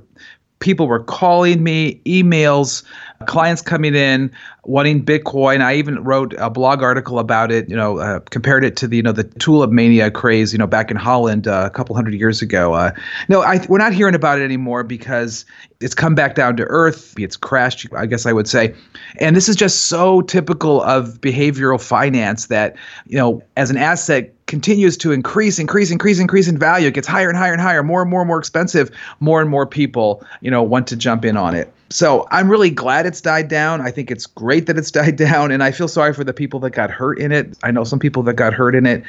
people 0.61 0.87
were 0.87 1.03
calling 1.03 1.63
me, 1.63 1.99
emails, 2.05 2.83
clients 3.27 3.61
coming 3.61 3.93
in 3.93 4.31
wanting 4.63 5.03
Bitcoin. 5.03 5.61
I 5.61 5.75
even 5.75 6.03
wrote 6.03 6.33
a 6.37 6.49
blog 6.49 6.81
article 6.81 7.19
about 7.19 7.51
it. 7.51 7.69
You 7.69 7.75
know, 7.75 7.97
uh, 7.97 8.19
compared 8.29 8.63
it 8.63 8.77
to 8.77 8.87
the 8.87 8.97
you 8.97 9.03
know 9.03 9.11
the 9.11 9.25
tulip 9.25 9.71
mania 9.71 10.09
craze. 10.09 10.53
You 10.53 10.59
know, 10.59 10.67
back 10.67 10.89
in 10.89 10.97
Holland 10.97 11.47
uh, 11.47 11.63
a 11.65 11.69
couple 11.69 11.95
hundred 11.95 12.13
years 12.13 12.41
ago. 12.41 12.73
Uh, 12.73 12.91
no, 13.27 13.41
I, 13.41 13.65
we're 13.67 13.79
not 13.79 13.93
hearing 13.93 14.15
about 14.15 14.39
it 14.39 14.43
anymore 14.43 14.83
because 14.83 15.45
it's 15.81 15.95
come 15.95 16.15
back 16.15 16.35
down 16.35 16.55
to 16.57 16.63
earth. 16.63 17.13
It's 17.17 17.35
crashed. 17.35 17.87
I 17.95 18.05
guess 18.05 18.25
I 18.25 18.33
would 18.33 18.47
say, 18.47 18.73
and 19.19 19.35
this 19.35 19.49
is 19.49 19.55
just 19.55 19.87
so 19.87 20.21
typical 20.21 20.81
of 20.83 21.19
behavioral 21.21 21.81
finance 21.81 22.47
that 22.47 22.75
you 23.07 23.17
know, 23.17 23.43
as 23.57 23.69
an 23.69 23.77
asset 23.77 24.33
continues 24.51 24.95
to 24.97 25.11
increase, 25.11 25.57
increase, 25.57 25.89
increase, 25.89 26.19
increase 26.19 26.47
in 26.47 26.59
value. 26.59 26.89
It 26.89 26.93
gets 26.93 27.07
higher 27.07 27.29
and 27.29 27.37
higher 27.37 27.53
and 27.53 27.61
higher, 27.61 27.81
more 27.81 28.03
and 28.03 28.11
more 28.11 28.21
and 28.21 28.27
more 28.27 28.37
expensive. 28.37 28.91
More 29.19 29.41
and 29.41 29.49
more 29.49 29.65
people, 29.65 30.23
you 30.41 30.51
know, 30.51 30.61
want 30.61 30.85
to 30.87 30.95
jump 30.95 31.25
in 31.25 31.37
on 31.37 31.55
it 31.55 31.73
so 31.91 32.27
I'm 32.31 32.49
really 32.49 32.69
glad 32.69 33.05
it's 33.05 33.21
died 33.21 33.47
down. 33.47 33.81
I 33.81 33.91
think 33.91 34.09
it's 34.09 34.25
great 34.25 34.65
that 34.67 34.77
it's 34.77 34.91
died 35.01 35.17
down, 35.17 35.51
and 35.51 35.63
I 35.63 35.71
feel 35.71 35.87
sorry 35.87 36.13
for 36.13 36.23
the 36.23 36.33
people 36.33 36.59
that 36.61 36.71
got 36.71 36.89
hurt 36.89 37.19
in 37.19 37.31
it. 37.31 37.57
I 37.63 37.71
know 37.71 37.83
some 37.83 37.99
people 37.99 38.23
that 38.23 38.33
got 38.33 38.53
hurt 38.53 38.75
in 38.75 38.85
it, 38.85 39.03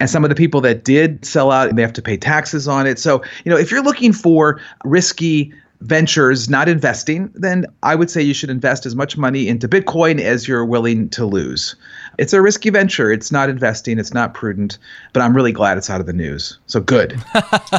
and 0.00 0.08
some 0.08 0.24
of 0.24 0.30
the 0.30 0.36
people 0.36 0.60
that 0.62 0.84
did 0.84 1.24
sell 1.24 1.50
out, 1.50 1.74
they 1.74 1.82
have 1.82 1.92
to 1.94 2.02
pay 2.02 2.16
taxes 2.16 2.68
on 2.68 2.86
it. 2.86 2.98
So 2.98 3.22
you 3.44 3.50
know, 3.50 3.58
if 3.58 3.70
you're 3.70 3.82
looking 3.82 4.12
for 4.12 4.60
risky 4.84 5.52
ventures, 5.80 6.48
not 6.48 6.68
investing, 6.68 7.30
then 7.34 7.64
I 7.84 7.94
would 7.94 8.10
say 8.10 8.20
you 8.20 8.34
should 8.34 8.50
invest 8.50 8.84
as 8.84 8.96
much 8.96 9.16
money 9.16 9.46
into 9.46 9.68
Bitcoin 9.68 10.20
as 10.20 10.48
you're 10.48 10.64
willing 10.64 11.08
to 11.10 11.24
lose. 11.24 11.76
It's 12.18 12.32
a 12.32 12.42
risky 12.42 12.70
venture. 12.70 13.12
It's 13.12 13.30
not 13.30 13.48
investing. 13.48 13.98
It's 13.98 14.12
not 14.12 14.34
prudent, 14.34 14.78
but 15.12 15.22
I'm 15.22 15.34
really 15.34 15.52
glad 15.52 15.78
it's 15.78 15.88
out 15.88 16.00
of 16.00 16.06
the 16.06 16.12
news. 16.12 16.58
So 16.66 16.80
good. 16.80 17.22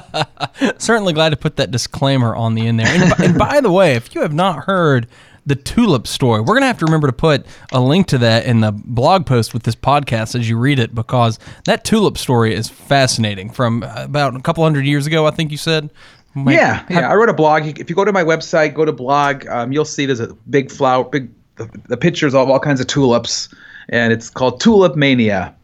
Certainly 0.77 1.13
glad 1.13 1.29
to 1.29 1.37
put 1.37 1.57
that 1.57 1.71
disclaimer 1.71 2.35
on 2.35 2.55
the 2.55 2.65
end 2.65 2.79
there. 2.79 2.87
And, 2.87 3.13
and 3.19 3.37
by 3.37 3.59
the 3.61 3.71
way, 3.71 3.95
if 3.95 4.15
you 4.15 4.21
have 4.21 4.33
not 4.33 4.63
heard 4.63 5.07
the 5.45 5.55
tulip 5.55 6.05
story. 6.05 6.41
We're 6.41 6.53
going 6.53 6.61
to 6.61 6.67
have 6.67 6.77
to 6.77 6.85
remember 6.85 7.07
to 7.07 7.13
put 7.13 7.45
a 7.71 7.81
link 7.81 8.07
to 8.07 8.19
that 8.19 8.45
in 8.45 8.61
the 8.61 8.71
blog 8.71 9.25
post 9.25 9.53
with 9.53 9.63
this 9.63 9.75
podcast 9.75 10.39
as 10.39 10.47
you 10.47 10.57
read 10.57 10.77
it 10.77 10.93
because 10.93 11.39
that 11.65 11.83
tulip 11.83 12.19
story 12.19 12.53
is 12.53 12.69
fascinating 12.69 13.49
from 13.49 13.83
about 13.95 14.35
a 14.35 14.41
couple 14.41 14.63
hundred 14.63 14.85
years 14.85 15.07
ago, 15.07 15.25
I 15.25 15.31
think 15.31 15.49
you 15.49 15.57
said. 15.57 15.89
Yeah, 16.35 16.85
yeah. 16.89 17.09
I 17.09 17.15
wrote 17.15 17.29
a 17.29 17.33
blog. 17.33 17.79
If 17.79 17.89
you 17.89 17.95
go 17.95 18.05
to 18.05 18.11
my 18.11 18.23
website, 18.23 18.75
go 18.75 18.85
to 18.85 18.93
blog, 18.93 19.47
um, 19.47 19.71
you'll 19.71 19.85
see 19.85 20.05
there's 20.05 20.19
a 20.19 20.33
big 20.49 20.71
flower, 20.71 21.03
big 21.03 21.31
the, 21.55 21.69
the 21.87 21.97
pictures 21.97 22.33
of 22.35 22.49
all 22.49 22.59
kinds 22.59 22.79
of 22.79 22.87
tulips, 22.87 23.49
and 23.89 24.13
it's 24.13 24.29
called 24.29 24.59
Tulip 24.61 24.95
Mania, 24.95 25.55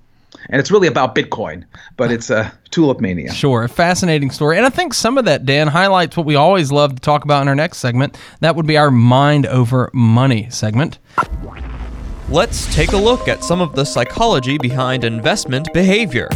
and 0.50 0.60
it's 0.60 0.72
really 0.72 0.88
about 0.88 1.16
Bitcoin, 1.16 1.64
but 1.98 2.12
it's 2.12 2.30
a 2.30 2.52
Tulip 2.72 3.00
Mania. 3.00 3.32
Sure, 3.34 3.64
a 3.64 3.70
fascinating 3.70 4.32
story. 4.32 4.58
And 4.58 4.66
I 4.66 4.70
think 4.70 4.94
some 4.94 5.18
of 5.18 5.26
that, 5.26 5.46
Dan, 5.46 5.68
highlights 5.68 6.18
what 6.18 6.26
we 6.26 6.36
always 6.36 6.72
love 6.72 6.96
to 6.96 7.02
talk 7.02 7.24
about 7.24 7.42
in 7.42 7.48
our 7.48 7.56
next 7.56 7.78
segment. 7.78 8.18
That 8.42 8.56
would 8.56 8.68
be 8.68 8.78
our 8.78 8.92
mind 8.92 9.46
over 9.46 9.90
money 9.94 10.50
segment. 10.50 11.00
Let's 12.30 12.74
take 12.74 12.92
a 12.92 12.98
look 12.98 13.28
at 13.28 13.44
some 13.44 13.62
of 13.62 13.76
the 13.76 13.86
psychology 13.86 14.58
behind 14.58 15.04
investment 15.04 15.72
behavior. 15.74 16.30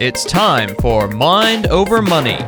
It's 0.00 0.24
time 0.24 0.74
for 0.76 1.06
Mind 1.08 1.66
Over 1.66 2.02
Money. 2.02 2.38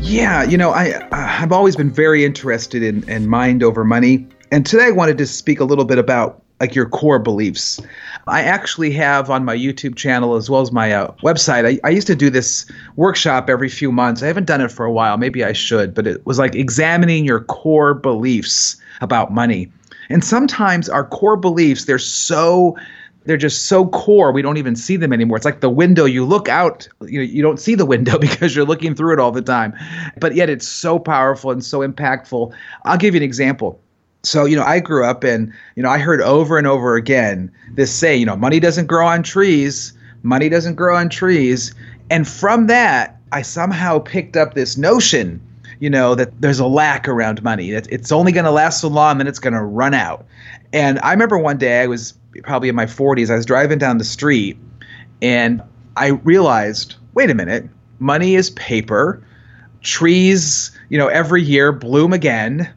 Yeah, 0.00 0.42
you 0.42 0.58
know, 0.58 0.70
I 0.70 0.92
uh, 0.92 1.08
I've 1.12 1.52
always 1.52 1.76
been 1.76 1.90
very 1.90 2.24
interested 2.24 2.82
in 2.82 3.08
in 3.08 3.26
mind 3.26 3.62
over 3.62 3.84
money, 3.84 4.26
and 4.50 4.66
today 4.66 4.86
I 4.86 4.90
wanted 4.90 5.16
to 5.18 5.26
speak 5.26 5.60
a 5.60 5.64
little 5.64 5.86
bit 5.86 5.96
about 5.96 6.43
like 6.60 6.74
your 6.74 6.88
core 6.88 7.18
beliefs. 7.18 7.80
I 8.26 8.42
actually 8.42 8.90
have 8.92 9.28
on 9.28 9.44
my 9.44 9.56
YouTube 9.56 9.96
channel 9.96 10.34
as 10.36 10.48
well 10.48 10.62
as 10.62 10.72
my 10.72 10.92
uh, 10.92 11.12
website. 11.22 11.66
I, 11.66 11.86
I 11.86 11.90
used 11.90 12.06
to 12.06 12.14
do 12.14 12.30
this 12.30 12.70
workshop 12.96 13.50
every 13.50 13.68
few 13.68 13.90
months. 13.90 14.22
I 14.22 14.28
haven't 14.28 14.46
done 14.46 14.60
it 14.60 14.70
for 14.70 14.86
a 14.86 14.92
while. 14.92 15.16
Maybe 15.16 15.44
I 15.44 15.52
should, 15.52 15.94
but 15.94 16.06
it 16.06 16.24
was 16.24 16.38
like 16.38 16.54
examining 16.54 17.24
your 17.24 17.40
core 17.40 17.94
beliefs 17.94 18.76
about 19.00 19.32
money. 19.32 19.70
And 20.08 20.24
sometimes 20.24 20.88
our 20.88 21.04
core 21.04 21.36
beliefs 21.36 21.86
they're 21.86 21.98
so 21.98 22.76
they're 23.24 23.36
just 23.38 23.66
so 23.66 23.86
core 23.86 24.32
we 24.32 24.42
don't 24.42 24.58
even 24.58 24.76
see 24.76 24.96
them 24.96 25.10
anymore 25.12 25.36
it's 25.36 25.46
like 25.46 25.60
the 25.60 25.70
window 25.70 26.04
you 26.04 26.26
look 26.26 26.46
out 26.46 26.86
you 27.06 27.18
know 27.18 27.24
you 27.24 27.42
don't 27.42 27.58
see 27.58 27.74
the 27.74 27.86
window 27.86 28.18
because 28.28 28.54
you're 28.54 28.66
looking 28.66 28.94
through 28.94 29.14
it 29.14 29.18
all 29.18 29.32
the 29.32 29.40
time 29.40 29.74
but 30.20 30.34
yet 30.34 30.50
it's 30.50 30.68
so 30.68 30.98
powerful 30.98 31.50
and 31.50 31.64
so 31.64 31.80
impactful 31.80 32.52
i'll 32.84 32.98
give 32.98 33.14
you 33.14 33.18
an 33.18 33.24
example 33.24 33.80
so 34.26 34.44
you 34.44 34.56
know 34.56 34.64
i 34.64 34.80
grew 34.80 35.04
up 35.04 35.24
and 35.24 35.52
you 35.76 35.82
know 35.82 35.90
i 35.90 35.98
heard 35.98 36.20
over 36.20 36.58
and 36.58 36.66
over 36.66 36.96
again 36.96 37.50
this 37.72 37.92
say 37.92 38.16
you 38.16 38.26
know 38.26 38.36
money 38.36 38.60
doesn't 38.60 38.86
grow 38.86 39.06
on 39.06 39.22
trees 39.22 39.92
money 40.22 40.48
doesn't 40.48 40.74
grow 40.74 40.96
on 40.96 41.08
trees. 41.08 41.74
And 42.10 42.26
from 42.26 42.66
that 42.66 43.20
i 43.32 43.42
somehow 43.42 43.98
picked 43.98 44.36
up 44.36 44.54
this 44.54 44.76
notion 44.76 45.40
you 45.80 45.90
know 45.90 46.14
that 46.14 46.40
there's 46.40 46.58
a 46.58 46.66
lack 46.66 47.08
around 47.08 47.42
money 47.42 47.70
that 47.72 47.86
it's 47.90 48.12
only 48.12 48.32
going 48.32 48.44
to 48.44 48.50
last 48.50 48.80
so 48.80 48.88
long 48.88 49.12
and 49.12 49.20
then 49.20 49.26
it's 49.26 49.38
going 49.38 49.54
to 49.54 49.62
run 49.62 49.94
out. 49.94 50.26
And 50.72 50.98
i 51.00 51.10
remember 51.12 51.38
one 51.38 51.58
day 51.58 51.82
i 51.82 51.86
was 51.86 52.14
probably 52.42 52.68
in 52.68 52.74
my 52.74 52.86
40s 52.86 53.30
i 53.30 53.36
was 53.36 53.46
driving 53.46 53.78
down 53.78 53.98
the 53.98 54.04
street 54.04 54.56
and 55.22 55.62
i 55.96 56.08
realized 56.08 56.96
wait 57.14 57.30
a 57.30 57.34
minute 57.34 57.68
money 57.98 58.34
is 58.34 58.50
paper. 58.50 59.22
Trees 59.82 60.70
you 60.88 60.98
know 60.98 61.08
every 61.08 61.42
year 61.42 61.72
bloom 61.72 62.12
again. 62.12 62.72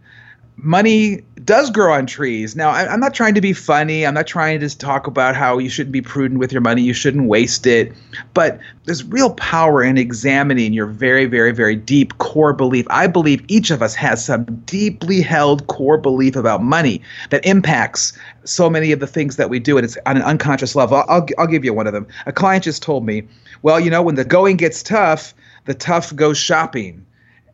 Money 0.58 1.24
does 1.48 1.72
grow 1.72 1.94
on 1.94 2.06
trees. 2.06 2.56
Now, 2.56 2.70
I, 2.70 2.92
I'm 2.92 3.00
not 3.00 3.14
trying 3.14 3.34
to 3.34 3.42
be 3.42 3.54
funny. 3.54 4.06
I'm 4.06 4.14
not 4.14 4.28
trying 4.28 4.60
to 4.60 4.66
just 4.66 4.80
talk 4.82 5.08
about 5.08 5.34
how 5.34 5.58
you 5.58 5.70
shouldn't 5.70 5.94
be 5.94 6.02
prudent 6.02 6.40
with 6.40 6.52
your 6.52 6.62
money. 6.62 6.84
You 6.84 6.94
shouldn't 6.94 7.28
waste 7.28 7.66
it. 7.66 7.94
But 8.34 8.60
there's 8.84 9.04
real 9.06 9.34
power 9.34 9.82
in 9.82 9.98
examining 9.98 10.74
your 10.74 10.86
very, 10.86 11.26
very, 11.26 11.54
very 11.54 11.76
deep 11.76 12.18
core 12.18 12.54
belief. 12.54 12.86
I 12.90 13.08
believe 13.08 13.44
each 13.48 13.72
of 13.72 13.82
us 13.82 13.96
has 13.96 14.24
some 14.24 14.44
deeply 14.66 15.22
held 15.22 15.66
core 15.68 15.98
belief 15.98 16.36
about 16.36 16.62
money 16.62 17.02
that 17.30 17.46
impacts 17.46 18.12
so 18.44 18.70
many 18.70 18.92
of 18.92 19.00
the 19.00 19.08
things 19.08 19.38
that 19.38 19.50
we 19.50 19.60
do. 19.60 19.78
And 19.78 19.86
it's 19.86 19.98
on 20.06 20.18
an 20.18 20.24
unconscious 20.24 20.76
level. 20.76 20.98
I'll, 20.98 21.06
I'll, 21.08 21.26
I'll 21.40 21.48
give 21.48 21.64
you 21.64 21.74
one 21.74 21.88
of 21.88 21.94
them. 21.94 22.06
A 22.26 22.34
client 22.34 22.66
just 22.66 22.84
told 22.84 23.06
me, 23.06 23.24
well, 23.62 23.80
you 23.80 23.90
know, 23.90 24.02
when 24.02 24.16
the 24.16 24.26
going 24.26 24.58
gets 24.58 24.84
tough, 24.84 25.34
the 25.64 25.74
tough 25.74 26.14
goes 26.14 26.38
shopping 26.38 27.07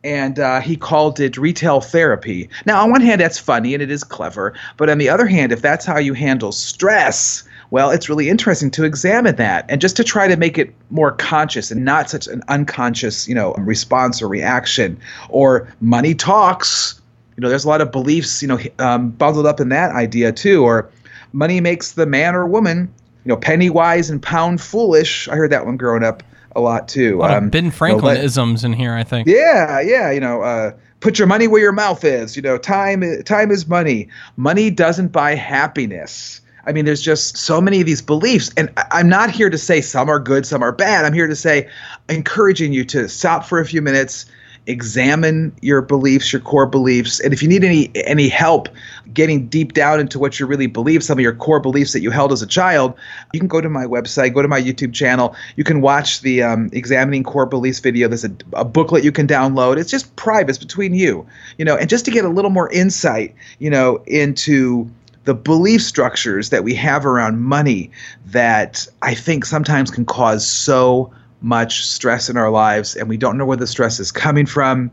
and 0.04 0.38
uh, 0.38 0.60
he 0.60 0.76
called 0.76 1.18
it 1.18 1.36
retail 1.38 1.80
therapy. 1.80 2.48
Now, 2.66 2.84
on 2.84 2.90
one 2.90 3.00
hand, 3.00 3.20
that's 3.20 3.38
funny 3.38 3.74
and 3.74 3.82
it 3.82 3.90
is 3.90 4.04
clever, 4.04 4.52
but 4.76 4.90
on 4.90 4.98
the 4.98 5.08
other 5.08 5.26
hand, 5.26 5.50
if 5.50 5.62
that's 5.62 5.86
how 5.86 5.98
you 5.98 6.12
handle 6.12 6.52
stress, 6.52 7.42
well, 7.70 7.90
it's 7.90 8.08
really 8.08 8.28
interesting 8.28 8.70
to 8.72 8.84
examine 8.84 9.36
that 9.36 9.64
and 9.68 9.80
just 9.80 9.96
to 9.96 10.04
try 10.04 10.28
to 10.28 10.36
make 10.36 10.58
it 10.58 10.72
more 10.90 11.12
conscious 11.12 11.70
and 11.70 11.84
not 11.84 12.10
such 12.10 12.28
an 12.28 12.42
unconscious, 12.48 13.26
you 13.26 13.34
know, 13.34 13.54
response 13.54 14.22
or 14.22 14.28
reaction. 14.28 15.00
Or 15.30 15.66
money 15.80 16.14
talks. 16.14 17.00
You 17.36 17.40
know, 17.40 17.48
there's 17.48 17.64
a 17.64 17.68
lot 17.68 17.80
of 17.80 17.90
beliefs, 17.90 18.42
you 18.42 18.48
know, 18.48 18.60
um, 18.78 19.10
bundled 19.10 19.46
up 19.46 19.58
in 19.58 19.70
that 19.70 19.90
idea 19.90 20.30
too. 20.30 20.62
Or 20.62 20.88
money 21.32 21.60
makes 21.60 21.92
the 21.92 22.06
man 22.06 22.36
or 22.36 22.46
woman, 22.46 22.92
you 23.24 23.30
know, 23.30 23.36
penny 23.36 23.70
wise 23.70 24.08
and 24.08 24.22
pound 24.22 24.60
foolish. 24.60 25.26
I 25.28 25.34
heard 25.34 25.50
that 25.50 25.66
one 25.66 25.76
growing 25.76 26.04
up 26.04 26.22
a 26.56 26.60
lot 26.60 26.88
too. 26.88 27.18
A 27.18 27.20
lot 27.20 27.30
Um, 27.32 27.50
Ben 27.50 27.64
you 27.64 27.70
know, 27.70 27.76
Franklin 27.76 28.16
isms 28.18 28.64
in 28.64 28.72
here, 28.72 28.94
I 28.94 29.04
think. 29.04 29.28
yeah, 29.28 29.80
yeah, 29.80 30.10
you 30.10 30.20
know, 30.20 30.42
uh, 30.42 30.72
put 31.00 31.18
your 31.18 31.28
money 31.28 31.48
where 31.48 31.60
your 31.60 31.72
mouth 31.72 32.04
is. 32.04 32.36
You 32.36 32.42
know, 32.42 32.58
time 32.58 33.02
time 33.24 33.50
is 33.50 33.66
money. 33.68 34.08
Money 34.36 34.70
doesn't 34.70 35.08
buy 35.12 35.34
happiness. 35.34 36.40
I 36.66 36.72
mean, 36.72 36.86
there's 36.86 37.02
just 37.02 37.36
so 37.36 37.60
many 37.60 37.80
of 37.80 37.86
these 37.86 38.00
beliefs, 38.00 38.50
and 38.56 38.72
I'm 38.90 39.08
not 39.08 39.30
here 39.30 39.50
to 39.50 39.58
say 39.58 39.82
some 39.82 40.08
are 40.08 40.18
good, 40.18 40.46
some 40.46 40.62
are 40.62 40.72
bad. 40.72 41.04
I'm 41.04 41.12
here 41.12 41.26
to 41.26 41.36
say, 41.36 41.68
encouraging 42.08 42.72
you 42.72 42.84
to 42.86 43.06
stop 43.08 43.44
for 43.44 43.60
a 43.60 43.66
few 43.66 43.82
minutes, 43.82 44.24
examine 44.66 45.54
your 45.60 45.82
beliefs, 45.82 46.32
your 46.32 46.40
core 46.40 46.66
beliefs, 46.66 47.20
and 47.20 47.32
if 47.32 47.42
you 47.42 47.48
need 47.48 47.64
any 47.64 47.90
any 47.94 48.28
help 48.28 48.68
getting 49.12 49.46
deep 49.46 49.74
down 49.74 50.00
into 50.00 50.18
what 50.18 50.40
you 50.40 50.46
really 50.46 50.66
believe, 50.66 51.04
some 51.04 51.18
of 51.18 51.22
your 51.22 51.34
core 51.34 51.60
beliefs 51.60 51.92
that 51.92 52.00
you 52.00 52.10
held 52.10 52.32
as 52.32 52.42
a 52.42 52.46
child, 52.46 52.94
you 53.32 53.40
can 53.40 53.48
go 53.48 53.60
to 53.60 53.68
my 53.68 53.84
website, 53.84 54.34
go 54.34 54.42
to 54.42 54.48
my 54.48 54.60
YouTube 54.60 54.94
channel. 54.94 55.36
You 55.56 55.64
can 55.64 55.80
watch 55.80 56.22
the 56.22 56.42
um, 56.42 56.70
examining 56.72 57.22
core 57.22 57.46
beliefs 57.46 57.80
video. 57.80 58.08
There's 58.08 58.24
a, 58.24 58.32
a 58.54 58.64
booklet 58.64 59.04
you 59.04 59.12
can 59.12 59.26
download. 59.26 59.76
It's 59.76 59.90
just 59.90 60.14
private, 60.16 60.50
it's 60.50 60.58
between 60.58 60.94
you, 60.94 61.26
you 61.58 61.64
know, 61.64 61.76
and 61.76 61.88
just 61.88 62.04
to 62.06 62.10
get 62.10 62.24
a 62.24 62.30
little 62.30 62.50
more 62.50 62.70
insight, 62.72 63.34
you 63.58 63.70
know, 63.70 64.02
into 64.06 64.90
the 65.24 65.34
belief 65.34 65.82
structures 65.82 66.50
that 66.50 66.64
we 66.64 66.74
have 66.74 67.06
around 67.06 67.40
money 67.40 67.90
that 68.26 68.86
I 69.02 69.14
think 69.14 69.44
sometimes 69.44 69.90
can 69.90 70.04
cause 70.04 70.46
so 70.46 71.10
much 71.40 71.86
stress 71.86 72.30
in 72.30 72.36
our 72.36 72.50
lives 72.50 72.96
and 72.96 73.08
we 73.08 73.16
don't 73.16 73.36
know 73.36 73.44
where 73.44 73.56
the 73.56 73.66
stress 73.66 74.00
is 74.00 74.10
coming 74.10 74.46
from. 74.46 74.90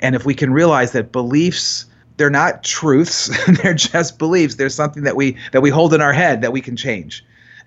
And 0.00 0.14
if 0.14 0.24
we 0.24 0.34
can 0.34 0.52
realize 0.52 0.92
that 0.92 1.12
beliefs 1.12 1.86
they're 2.16 2.30
not 2.30 2.62
truths, 2.62 3.30
they're 3.62 3.74
just 3.74 4.18
beliefs. 4.18 4.56
There's 4.56 4.74
something 4.74 5.02
that 5.04 5.16
we 5.16 5.36
that 5.52 5.60
we 5.60 5.70
hold 5.70 5.94
in 5.94 6.00
our 6.00 6.12
head 6.12 6.42
that 6.42 6.52
we 6.52 6.60
can 6.60 6.76
change. 6.76 7.24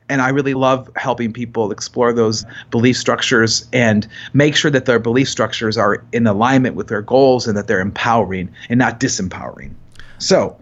And 0.07 0.21
I 0.21 0.29
really 0.29 0.53
love 0.53 0.89
helping 0.95 1.33
people 1.33 1.71
explore 1.71 2.13
those 2.13 2.45
belief 2.69 2.95
structures 2.95 3.67
and 3.73 4.07
make 4.33 4.55
sure 4.55 4.69
that 4.69 4.85
their 4.85 4.99
belief 4.99 5.27
structures 5.27 5.77
are 5.77 6.05
in 6.11 6.27
alignment 6.27 6.75
with 6.75 6.87
their 6.87 7.01
goals 7.01 7.47
and 7.47 7.57
that 7.57 7.67
they're 7.67 7.79
empowering 7.79 8.51
and 8.69 8.77
not 8.77 8.99
disempowering. 8.99 9.73
So, 10.19 10.57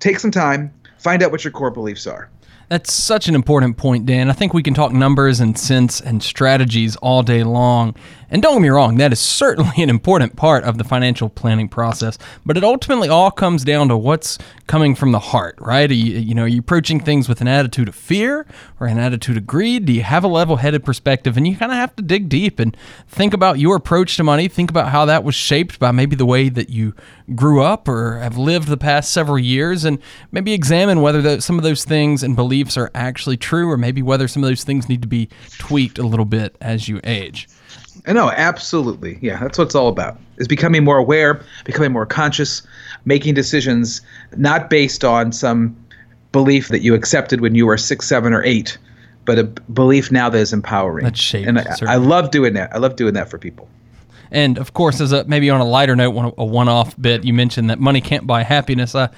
take 0.00 0.18
some 0.18 0.32
time, 0.32 0.72
find 0.98 1.22
out 1.22 1.30
what 1.30 1.44
your 1.44 1.52
core 1.52 1.70
beliefs 1.70 2.08
are. 2.08 2.28
That's 2.68 2.92
such 2.92 3.28
an 3.28 3.34
important 3.34 3.78
point, 3.78 4.04
Dan. 4.04 4.28
I 4.28 4.34
think 4.34 4.52
we 4.52 4.62
can 4.62 4.74
talk 4.74 4.92
numbers 4.92 5.40
and 5.40 5.58
sense 5.58 6.02
and 6.02 6.22
strategies 6.22 6.96
all 6.96 7.22
day 7.22 7.42
long. 7.42 7.94
And 8.30 8.42
don't 8.42 8.54
get 8.56 8.62
me 8.62 8.68
wrong, 8.68 8.98
that 8.98 9.12
is 9.12 9.20
certainly 9.20 9.82
an 9.82 9.88
important 9.88 10.36
part 10.36 10.64
of 10.64 10.76
the 10.76 10.84
financial 10.84 11.30
planning 11.30 11.68
process. 11.68 12.18
But 12.44 12.58
it 12.58 12.64
ultimately 12.64 13.08
all 13.08 13.30
comes 13.30 13.64
down 13.64 13.88
to 13.88 13.96
what's 13.96 14.38
coming 14.66 14.94
from 14.94 15.12
the 15.12 15.18
heart, 15.18 15.56
right? 15.58 15.90
Are 15.90 15.94
you, 15.94 16.18
you 16.18 16.34
know, 16.34 16.42
are 16.42 16.48
you 16.48 16.60
approaching 16.60 17.00
things 17.00 17.26
with 17.26 17.40
an 17.40 17.48
attitude 17.48 17.88
of 17.88 17.94
fear 17.94 18.46
or 18.80 18.86
an 18.86 18.98
attitude 18.98 19.38
of 19.38 19.46
greed? 19.46 19.86
Do 19.86 19.94
you 19.94 20.02
have 20.02 20.24
a 20.24 20.28
level 20.28 20.56
headed 20.56 20.84
perspective? 20.84 21.38
And 21.38 21.48
you 21.48 21.56
kind 21.56 21.72
of 21.72 21.78
have 21.78 21.96
to 21.96 22.02
dig 22.02 22.28
deep 22.28 22.58
and 22.58 22.76
think 23.06 23.32
about 23.32 23.58
your 23.58 23.76
approach 23.76 24.16
to 24.18 24.24
money. 24.24 24.46
Think 24.46 24.68
about 24.68 24.90
how 24.90 25.06
that 25.06 25.24
was 25.24 25.34
shaped 25.34 25.78
by 25.78 25.90
maybe 25.90 26.14
the 26.14 26.26
way 26.26 26.50
that 26.50 26.68
you 26.68 26.94
grew 27.34 27.62
up 27.62 27.88
or 27.88 28.18
have 28.18 28.36
lived 28.36 28.68
the 28.68 28.76
past 28.76 29.10
several 29.10 29.38
years. 29.38 29.86
And 29.86 29.98
maybe 30.30 30.52
examine 30.52 31.00
whether 31.00 31.22
those, 31.22 31.46
some 31.46 31.56
of 31.56 31.64
those 31.64 31.84
things 31.84 32.22
and 32.22 32.36
beliefs 32.36 32.76
are 32.76 32.90
actually 32.94 33.38
true 33.38 33.70
or 33.70 33.78
maybe 33.78 34.02
whether 34.02 34.28
some 34.28 34.44
of 34.44 34.50
those 34.50 34.64
things 34.64 34.86
need 34.86 35.00
to 35.00 35.08
be 35.08 35.30
tweaked 35.56 35.98
a 35.98 36.06
little 36.06 36.26
bit 36.26 36.56
as 36.60 36.88
you 36.88 37.00
age. 37.04 37.48
I 38.06 38.12
know, 38.12 38.30
absolutely. 38.30 39.18
Yeah, 39.20 39.38
that's 39.40 39.58
what 39.58 39.64
it's 39.64 39.74
all 39.74 39.88
about. 39.88 40.18
Is 40.38 40.48
becoming 40.48 40.84
more 40.84 40.98
aware, 40.98 41.42
becoming 41.64 41.92
more 41.92 42.06
conscious, 42.06 42.62
making 43.04 43.34
decisions 43.34 44.00
not 44.36 44.70
based 44.70 45.04
on 45.04 45.32
some 45.32 45.76
belief 46.32 46.68
that 46.68 46.82
you 46.82 46.94
accepted 46.94 47.40
when 47.40 47.54
you 47.54 47.66
were 47.66 47.76
six, 47.76 48.06
seven, 48.06 48.32
or 48.32 48.42
eight, 48.44 48.78
but 49.24 49.38
a 49.38 49.44
belief 49.44 50.12
now 50.12 50.28
that 50.28 50.38
is 50.38 50.52
empowering. 50.52 51.04
That's 51.04 51.20
shaped, 51.20 51.48
And 51.48 51.58
I, 51.58 51.64
I 51.86 51.96
love 51.96 52.30
doing 52.30 52.54
that. 52.54 52.74
I 52.74 52.78
love 52.78 52.96
doing 52.96 53.14
that 53.14 53.28
for 53.28 53.38
people. 53.38 53.68
And 54.30 54.58
of 54.58 54.74
course, 54.74 55.00
as 55.00 55.12
a 55.12 55.24
maybe 55.24 55.48
on 55.50 55.60
a 55.60 55.64
lighter 55.64 55.96
note, 55.96 56.10
one, 56.10 56.32
a 56.36 56.44
one-off 56.44 57.00
bit, 57.00 57.24
you 57.24 57.32
mentioned 57.32 57.70
that 57.70 57.78
money 57.78 58.00
can't 58.00 58.26
buy 58.26 58.42
happiness. 58.42 58.94
Uh, 58.94 59.08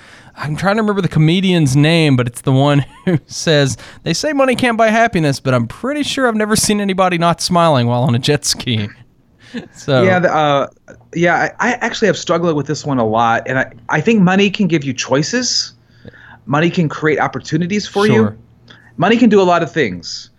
I'm 0.40 0.56
trying 0.56 0.76
to 0.76 0.82
remember 0.82 1.02
the 1.02 1.08
comedian's 1.08 1.76
name, 1.76 2.16
but 2.16 2.26
it's 2.26 2.40
the 2.40 2.52
one 2.52 2.78
who 3.04 3.18
says 3.26 3.76
they 4.04 4.14
say 4.14 4.32
money 4.32 4.56
can't 4.56 4.78
buy 4.78 4.88
happiness, 4.88 5.38
but 5.38 5.52
I'm 5.54 5.66
pretty 5.66 6.02
sure 6.02 6.26
I've 6.26 6.34
never 6.34 6.56
seen 6.56 6.80
anybody 6.80 7.18
not 7.18 7.40
smiling 7.40 7.86
while 7.86 8.02
on 8.02 8.14
a 8.14 8.18
jet 8.18 8.44
ski. 8.44 8.88
So 9.74 10.04
Yeah, 10.04 10.20
the, 10.20 10.32
uh, 10.32 10.68
yeah. 11.12 11.52
I, 11.58 11.70
I 11.70 11.72
actually 11.80 12.06
have 12.06 12.16
struggled 12.16 12.54
with 12.54 12.68
this 12.68 12.86
one 12.86 12.98
a 12.98 13.04
lot, 13.04 13.42
and 13.48 13.58
I, 13.58 13.72
I 13.88 14.00
think 14.00 14.22
money 14.22 14.48
can 14.48 14.68
give 14.68 14.84
you 14.84 14.92
choices. 14.94 15.72
Money 16.46 16.70
can 16.70 16.88
create 16.88 17.18
opportunities 17.18 17.84
for 17.84 18.06
Sure. 18.06 18.30
you. 18.30 18.38
Money 18.96 19.16
can 19.16 19.28
do 19.28 19.40
a 19.40 19.42
lot 19.42 19.64
of 19.64 19.72
things, 19.72 20.30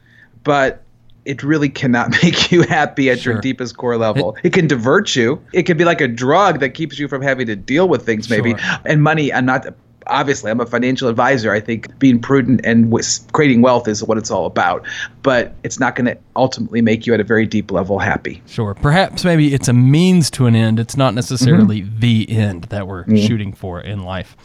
but 0.45 0.81
it 1.25 1.43
really 1.43 1.67
cannot 1.67 2.09
make 2.23 2.53
you 2.53 2.61
happy 2.61 3.09
at 3.09 3.19
Sure. 3.19 3.33
your 3.33 3.41
deepest 3.41 3.75
core 3.75 3.97
level. 3.97 4.37
It, 4.43 4.53
can 4.53 4.65
divert 4.65 5.13
you. 5.13 5.41
It 5.51 5.63
can 5.63 5.75
be 5.77 5.83
like 5.83 5.99
a 5.99 6.07
drug 6.07 6.61
that 6.61 6.69
keeps 6.69 6.97
you 6.97 7.09
from 7.09 7.21
having 7.21 7.47
to 7.47 7.55
deal 7.57 7.89
with 7.89 8.05
things, 8.05 8.29
maybe. 8.29 8.51
Sure. 8.51 8.79
And 8.85 9.03
money, 9.03 9.33
I'm 9.33 9.45
not. 9.45 9.65
Obviously, 10.07 10.51
I'm 10.51 10.59
a 10.59 10.65
financial 10.65 11.07
advisor. 11.07 11.51
I 11.51 11.59
think 11.59 11.97
being 11.99 12.19
prudent 12.19 12.61
and 12.63 12.93
creating 13.33 13.61
wealth 13.61 13.87
is 13.87 14.03
what 14.03 14.17
it's 14.17 14.31
all 14.31 14.45
about. 14.45 14.85
But 15.23 15.53
it's 15.63 15.79
not 15.79 15.95
going 15.95 16.05
to 16.05 16.17
ultimately 16.35 16.81
make 16.81 17.05
you 17.05 17.13
at 17.13 17.19
a 17.19 17.23
very 17.23 17.45
deep 17.45 17.71
level 17.71 17.99
happy. 17.99 18.41
Sure. 18.47 18.73
Perhaps 18.73 19.23
maybe 19.23 19.53
it's 19.53 19.67
a 19.67 19.73
means 19.73 20.31
to 20.31 20.47
an 20.47 20.55
end. 20.55 20.79
It's 20.79 20.97
not 20.97 21.13
necessarily 21.13 21.81
mm-hmm. 21.81 21.99
the 21.99 22.29
end 22.29 22.63
that 22.65 22.87
we're 22.87 23.03
mm-hmm. 23.03 23.27
shooting 23.27 23.53
for 23.53 23.79
in 23.81 24.03
life. 24.03 24.35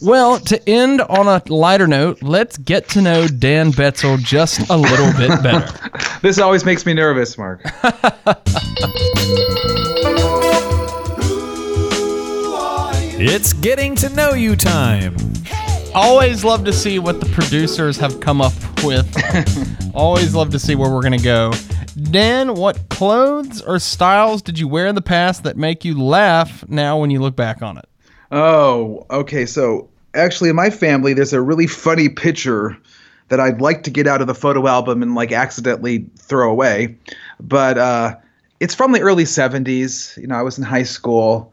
Well, 0.00 0.38
to 0.40 0.68
end 0.68 1.00
on 1.00 1.26
a 1.26 1.42
lighter 1.52 1.88
note, 1.88 2.22
let's 2.22 2.56
get 2.56 2.88
to 2.90 3.02
know 3.02 3.26
Dan 3.26 3.72
Betzel 3.72 4.18
just 4.18 4.70
a 4.70 4.76
little 4.76 5.12
bit 5.14 5.42
better. 5.42 5.74
This 6.20 6.40
always 6.40 6.64
makes 6.64 6.84
me 6.84 6.94
nervous, 6.94 7.38
Mark. 7.38 7.62
It's 13.30 13.52
getting 13.52 13.94
to 13.96 14.08
know 14.08 14.32
you 14.32 14.56
time. 14.56 15.14
Always 15.94 16.44
love 16.44 16.64
to 16.64 16.72
see 16.72 16.98
what 16.98 17.20
the 17.20 17.26
producers 17.26 17.98
have 17.98 18.20
come 18.20 18.40
up 18.40 18.54
with. 18.82 19.06
Always 19.94 20.34
love 20.34 20.48
to 20.52 20.58
see 20.58 20.74
where 20.74 20.90
we're 20.90 21.02
going 21.02 21.18
to 21.18 21.22
go. 21.22 21.52
Dan, 22.10 22.54
what 22.54 22.88
clothes 22.88 23.60
or 23.60 23.78
styles 23.80 24.40
did 24.40 24.58
you 24.58 24.66
wear 24.66 24.86
in 24.86 24.94
the 24.94 25.02
past 25.02 25.42
that 25.42 25.58
make 25.58 25.84
you 25.84 26.02
laugh 26.02 26.66
now 26.70 26.98
when 26.98 27.10
you 27.10 27.20
look 27.20 27.36
back 27.36 27.60
on 27.60 27.76
it? 27.76 27.84
Oh, 28.32 29.04
okay. 29.10 29.44
So 29.44 29.90
actually, 30.14 30.48
in 30.48 30.56
my 30.56 30.70
family, 30.70 31.12
there's 31.12 31.34
a 31.34 31.42
really 31.42 31.66
funny 31.66 32.08
picture 32.08 32.78
that 33.28 33.40
I'd 33.40 33.60
like 33.60 33.82
to 33.82 33.90
get 33.90 34.06
out 34.06 34.22
of 34.22 34.26
the 34.26 34.34
photo 34.34 34.66
album 34.66 35.02
and 35.02 35.14
like 35.14 35.32
accidentally 35.32 36.06
throw 36.16 36.50
away, 36.50 36.96
but 37.38 37.76
uh, 37.76 38.16
it's 38.58 38.74
from 38.74 38.92
the 38.92 39.00
early 39.00 39.24
'70s. 39.24 40.16
You 40.16 40.28
know, 40.28 40.34
I 40.34 40.40
was 40.40 40.56
in 40.56 40.64
high 40.64 40.84
school. 40.84 41.52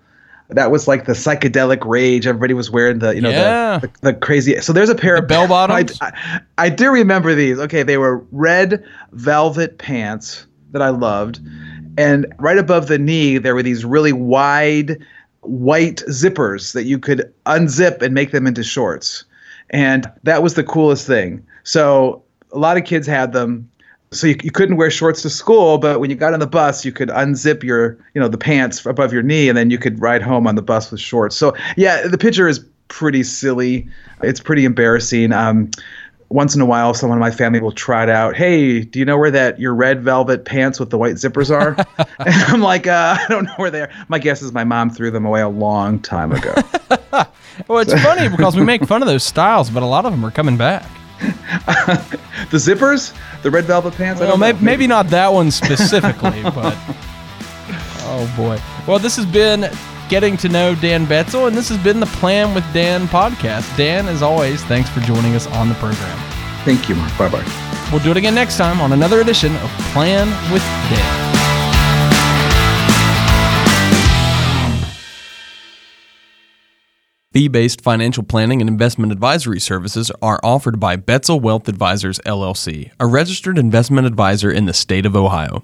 That 0.49 0.69
was 0.69 0.87
like 0.87 1.05
the 1.05 1.13
psychedelic 1.13 1.83
rage. 1.85 2.27
Everybody 2.27 2.53
was 2.53 2.69
wearing 2.69 2.99
the, 2.99 3.15
you 3.15 3.21
know, 3.21 3.29
Yeah. 3.31 3.79
the, 3.79 3.87
the, 3.87 3.93
the 4.01 4.13
crazy. 4.13 4.59
So 4.61 4.73
there's 4.73 4.89
a 4.89 4.95
pair 4.95 5.15
of 5.15 5.27
bell 5.27 5.47
bottoms? 5.47 5.97
I, 6.01 6.07
I, 6.07 6.41
I 6.65 6.69
do 6.69 6.91
remember 6.91 7.33
these. 7.33 7.57
Okay, 7.59 7.81
they 7.83 7.97
were 7.97 8.23
red 8.31 8.83
velvet 9.11 9.77
pants 9.79 10.45
that 10.71 10.81
I 10.81 10.89
loved, 10.89 11.39
and 11.97 12.27
right 12.37 12.57
above 12.57 12.87
the 12.87 12.99
knee 12.99 13.37
there 13.37 13.55
were 13.55 13.63
these 13.63 13.85
really 13.85 14.13
wide 14.13 15.03
white 15.41 15.97
zippers 16.09 16.73
that 16.73 16.83
you 16.83 16.99
could 16.99 17.31
unzip 17.45 18.01
and 18.01 18.13
make 18.13 18.31
them 18.31 18.45
into 18.47 18.63
shorts. 18.63 19.23
And 19.71 20.11
that 20.23 20.43
was 20.43 20.53
the 20.55 20.63
coolest 20.63 21.07
thing. 21.07 21.45
So 21.63 22.23
a 22.51 22.57
lot 22.59 22.77
of 22.77 22.83
kids 22.83 23.07
had 23.07 23.33
them. 23.33 23.69
So 24.11 24.27
you, 24.27 24.35
you 24.43 24.51
couldn't 24.51 24.77
wear 24.77 24.89
shorts 24.89 25.21
to 25.23 25.29
school, 25.29 25.77
but 25.77 25.99
when 25.99 26.09
you 26.09 26.15
got 26.15 26.33
on 26.33 26.39
the 26.39 26.47
bus, 26.47 26.85
you 26.85 26.91
could 26.91 27.09
unzip 27.09 27.63
your, 27.63 27.97
you 28.13 28.21
know, 28.21 28.27
the 28.27 28.37
pants 28.37 28.85
above 28.85 29.11
your 29.11 29.23
knee, 29.23 29.49
and 29.49 29.57
then 29.57 29.69
you 29.69 29.77
could 29.77 30.01
ride 30.01 30.21
home 30.21 30.47
on 30.47 30.55
the 30.55 30.61
bus 30.61 30.91
with 30.91 31.01
shorts. 31.01 31.35
So 31.35 31.55
yeah, 31.75 32.07
the 32.07 32.17
picture 32.17 32.47
is 32.47 32.59
pretty 32.87 33.23
silly. 33.23 33.87
It's 34.21 34.39
pretty 34.39 34.63
embarrassing. 34.63 35.33
Um, 35.33 35.71
once 36.29 36.55
in 36.55 36.61
a 36.61 36.65
while, 36.65 36.93
someone 36.93 37.17
in 37.17 37.21
my 37.21 37.31
family 37.31 37.59
will 37.59 37.71
trot 37.71 38.09
out, 38.09 38.35
"Hey, 38.35 38.81
do 38.81 38.99
you 38.99 39.05
know 39.05 39.17
where 39.17 39.31
that 39.31 39.59
your 39.59 39.75
red 39.75 40.03
velvet 40.03 40.45
pants 40.45 40.79
with 40.79 40.89
the 40.89 40.97
white 40.97 41.15
zippers 41.15 41.51
are?" 41.51 41.75
and 42.19 42.43
I'm 42.47 42.61
like, 42.61 42.87
uh, 42.87 43.17
"I 43.19 43.25
don't 43.27 43.45
know 43.45 43.53
where 43.57 43.69
they 43.69 43.81
are." 43.81 43.91
My 44.07 44.17
guess 44.17 44.41
is 44.41 44.51
my 44.51 44.63
mom 44.63 44.89
threw 44.89 45.11
them 45.11 45.25
away 45.25 45.41
a 45.41 45.49
long 45.49 45.99
time 45.99 46.31
ago. 46.31 46.55
Well, 47.67 47.79
it's 47.79 47.93
funny 48.03 48.27
because 48.29 48.55
we 48.55 48.63
make 48.63 48.85
fun 48.85 49.01
of 49.01 49.07
those 49.07 49.23
styles, 49.23 49.69
but 49.69 49.83
a 49.83 49.85
lot 49.85 50.05
of 50.05 50.11
them 50.11 50.25
are 50.25 50.31
coming 50.31 50.57
back. 50.57 50.83
the 51.19 52.57
zippers, 52.57 53.13
the 53.45 53.51
red 53.51 53.65
velvet 53.65 53.93
pants. 53.93 54.19
I 54.19 54.25
Well, 54.25 54.37
maybe, 54.37 54.57
maybe 54.59 54.87
not 54.87 55.07
that 55.09 55.31
one 55.31 55.51
specifically, 55.51 56.41
but 56.43 56.75
oh 58.01 58.33
boy. 58.35 58.59
Well, 58.87 58.97
this 58.97 59.15
has 59.17 59.25
been 59.27 59.69
getting 60.09 60.35
to 60.37 60.49
know 60.49 60.73
Dan 60.73 61.05
Betzel, 61.05 61.47
and 61.47 61.55
this 61.55 61.69
has 61.69 61.77
been 61.77 61.99
the 61.99 62.07
Plan 62.07 62.55
with 62.55 62.63
Dan 62.73 63.07
podcast. 63.07 63.77
Dan, 63.77 64.07
as 64.07 64.23
always, 64.23 64.63
thanks 64.63 64.89
for 64.89 64.99
joining 65.01 65.35
us 65.35 65.45
on 65.45 65.69
the 65.69 65.75
program. 65.75 66.17
Thank 66.65 66.89
you, 66.89 66.95
Mark. 66.95 67.15
Bye 67.19 67.29
bye. 67.29 67.89
We'll 67.91 68.03
do 68.03 68.09
it 68.09 68.17
again 68.17 68.33
next 68.33 68.57
time 68.57 68.81
on 68.81 68.93
another 68.93 69.21
edition 69.21 69.55
of 69.57 69.69
Plan 69.93 70.27
with 70.51 70.63
Dan. 70.89 71.34
Fee 77.35 77.49
based 77.49 77.81
financial 77.81 78.23
planning 78.23 78.61
and 78.61 78.69
investment 78.69 79.11
advisory 79.11 79.59
services 79.59 80.09
are 80.21 80.39
offered 80.41 80.79
by 80.79 80.95
Betzel 80.95 81.41
Wealth 81.41 81.67
Advisors, 81.67 82.17
LLC, 82.19 82.91
a 82.97 83.05
registered 83.05 83.57
investment 83.57 84.07
advisor 84.07 84.49
in 84.49 84.67
the 84.67 84.73
state 84.73 85.05
of 85.05 85.17
Ohio. 85.17 85.61